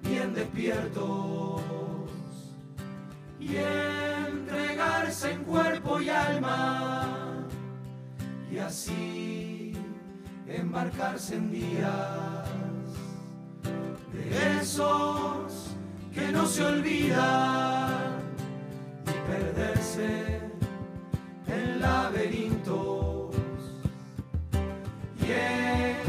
bien 0.03 0.35
despiertos 0.35 1.63
y 3.41 3.57
entregarse 3.57 5.33
en 5.33 5.45
cuerpo 5.45 6.01
y 6.01 6.11
alma 6.11 7.47
y 8.51 8.59
así 8.59 9.73
embarcarse 10.47 11.37
en 11.37 11.51
días 11.51 12.42
esos 14.33 15.77
que 16.15 16.33
no 16.33 16.47
se 16.47 16.65
olvidan 16.65 18.23
y 19.07 19.31
perderse 19.31 20.41
en 21.47 21.81
laberintos 21.81 23.35
y 25.21 25.33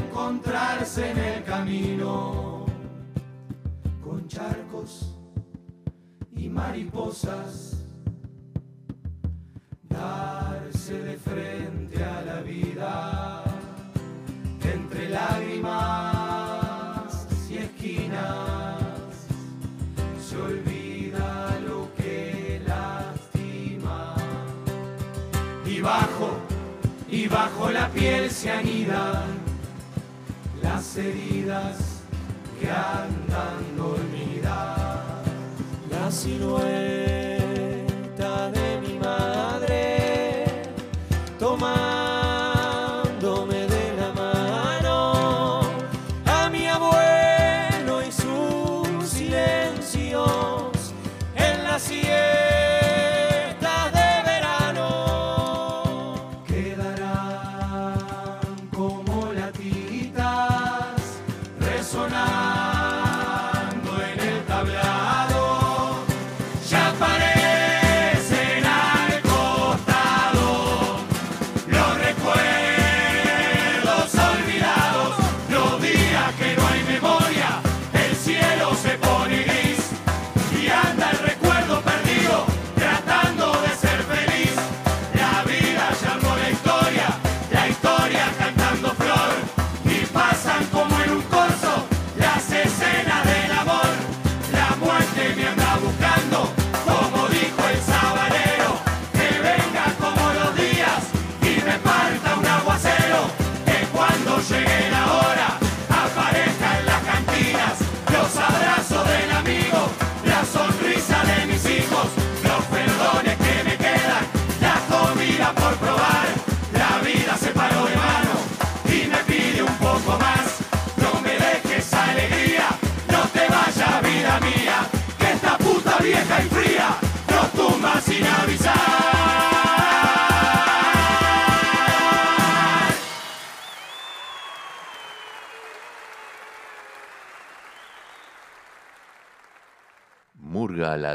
encontrarse 0.07 1.11
en 1.11 1.17
el 1.17 1.43
camino 1.43 2.65
con 4.03 4.27
charcos 4.27 5.15
y 6.35 6.49
mariposas, 6.49 7.77
darse 9.89 11.01
de 11.01 11.17
frente 11.17 12.03
a 12.03 12.21
la 12.21 12.41
vida 12.41 13.43
entre 14.61 15.09
lágrimas 15.09 16.12
bajo 27.33 27.71
la 27.71 27.89
piel 27.89 28.29
se 28.29 28.51
anidan 28.51 29.23
las 30.61 30.95
heridas 30.97 31.77
que 32.59 32.69
andan 32.69 33.75
dormidas. 33.75 34.77
La 35.89 36.11
silueta 36.11 37.32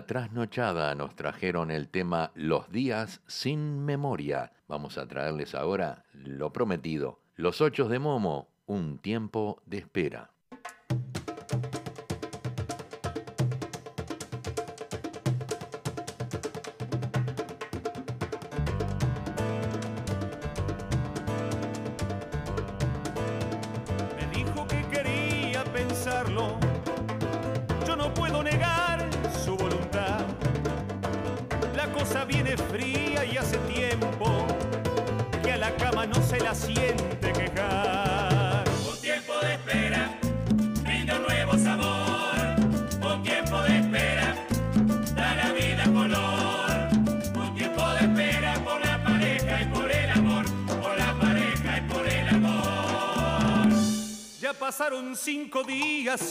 trasnochada 0.09 0.95
nos 0.95 1.15
trajeron 1.15 1.71
el 1.71 1.89
tema 1.89 2.33
Los 2.35 2.73
días 2.73 3.21
sin 3.27 3.85
memoria. 3.85 4.53
Vamos 4.67 4.97
a 4.97 5.07
traerles 5.07 5.55
ahora 5.55 6.03
lo 6.15 6.51
prometido. 6.51 7.21
Los 7.37 7.61
ochos 7.61 7.91
de 7.91 7.99
Momo, 7.99 8.49
un 8.65 8.99
tiempo 8.99 9.63
de 9.67 9.77
espera. 9.77 10.31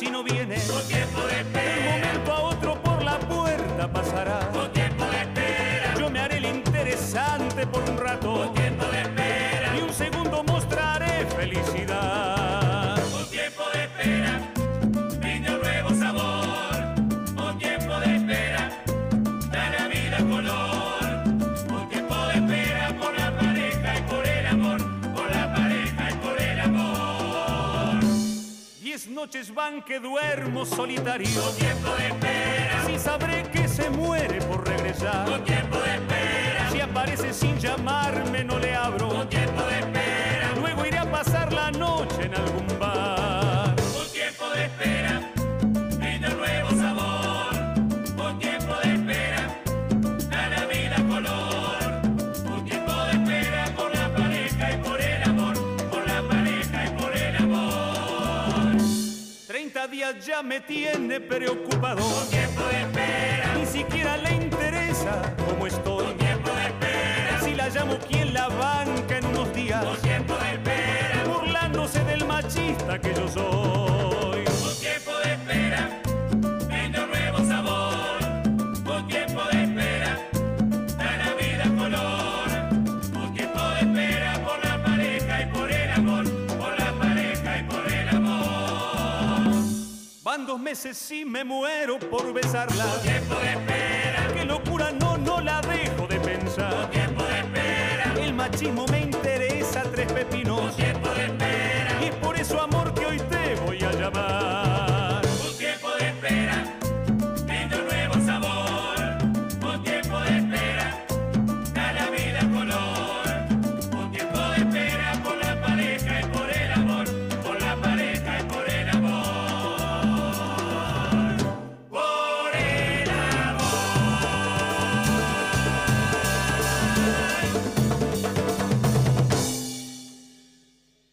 Y 0.01 0.09
no 0.09 0.23
viene. 0.23 0.57
Noches 29.27 29.53
van 29.53 29.81
que 29.81 29.99
duermo 29.99 30.65
solitario. 30.65 31.27
tiempo 31.57 31.89
de 31.97 32.07
espera. 32.07 32.85
Si 32.85 32.97
sabré 32.97 33.43
que 33.51 33.67
se 33.67 33.89
muere 33.89 34.39
por 34.43 34.65
regresar. 34.65 35.25
tiempo 35.43 35.77
de 35.79 35.95
espera. 35.95 36.71
Si 36.71 36.79
aparece 36.79 37.33
sin 37.33 37.57
llamarme 37.57 38.45
no 38.45 38.57
le 38.57 38.73
abro. 38.73 39.27
tiempo 39.27 39.63
de 39.63 39.79
espera. 39.79 40.53
Luego 40.61 40.85
iré 40.85 40.99
a 40.99 41.11
pasar 41.11 41.51
la 41.51 41.71
noche 41.71 42.23
en 42.23 42.35
algún 42.35 42.79
bar. 42.79 43.16
30 60.07 60.13
días 60.13 60.25
ya 60.25 60.43
me 60.43 60.61
tiene 60.61 61.19
preocupado. 61.19 62.01
tiempo 62.29 62.61
de 62.63 62.81
espera. 62.81 63.55
Ni 63.55 63.65
siquiera 63.65 64.17
le 64.17 64.35
interesa 64.35 65.35
cómo 65.45 65.67
estoy. 65.67 66.13
tiempo 66.15 66.49
de 66.51 66.65
espera. 66.65 67.41
Si 67.43 67.53
la 67.55 67.69
llamo, 67.69 67.97
¿quién 68.07 68.33
la 68.33 68.47
banca 68.47 69.17
en 69.17 69.25
unos 69.25 69.53
días? 69.53 69.83
tiempo 70.01 70.35
de 70.35 70.51
espera. 70.51 71.23
Burlándose 71.25 72.03
del 72.03 72.25
machista 72.25 72.99
que 72.99 73.13
yo 73.13 73.27
soy. 73.27 74.39
Un 74.39 74.79
tiempo 74.79 75.11
de 75.23 75.33
espera, 75.33 75.96
meses 90.69 91.11
y 91.13 91.23
me 91.23 91.45
muero 91.45 91.97
por 91.97 92.33
besarla. 92.33 92.83
tiempo 93.01 93.35
de 93.35 93.51
espera. 93.51 94.27
Qué 94.33 94.43
locura, 94.43 94.91
no, 94.91 95.17
no 95.17 95.39
la 95.39 95.61
dejo 95.61 96.05
de 96.07 96.19
pensar. 96.19 96.91
tiempo 96.91 97.23
de 97.23 97.39
espera. 97.39 98.13
El 98.19 98.33
machismo 98.33 98.85
me 98.87 98.99
interesa 98.99 99.83
tres 99.83 100.11
pepinos. 100.11 100.75
tiempo 100.75 101.07
de 101.11 101.27
espera. 101.27 102.01
Y 102.01 102.05
es 102.07 102.15
por 102.15 102.35
eso, 102.35 102.59
amor, 102.59 102.93
que 102.93 103.05
hoy 103.05 103.17
te 103.17 103.55
voy 103.65 103.81
a 103.81 103.91
llamar. 103.93 104.56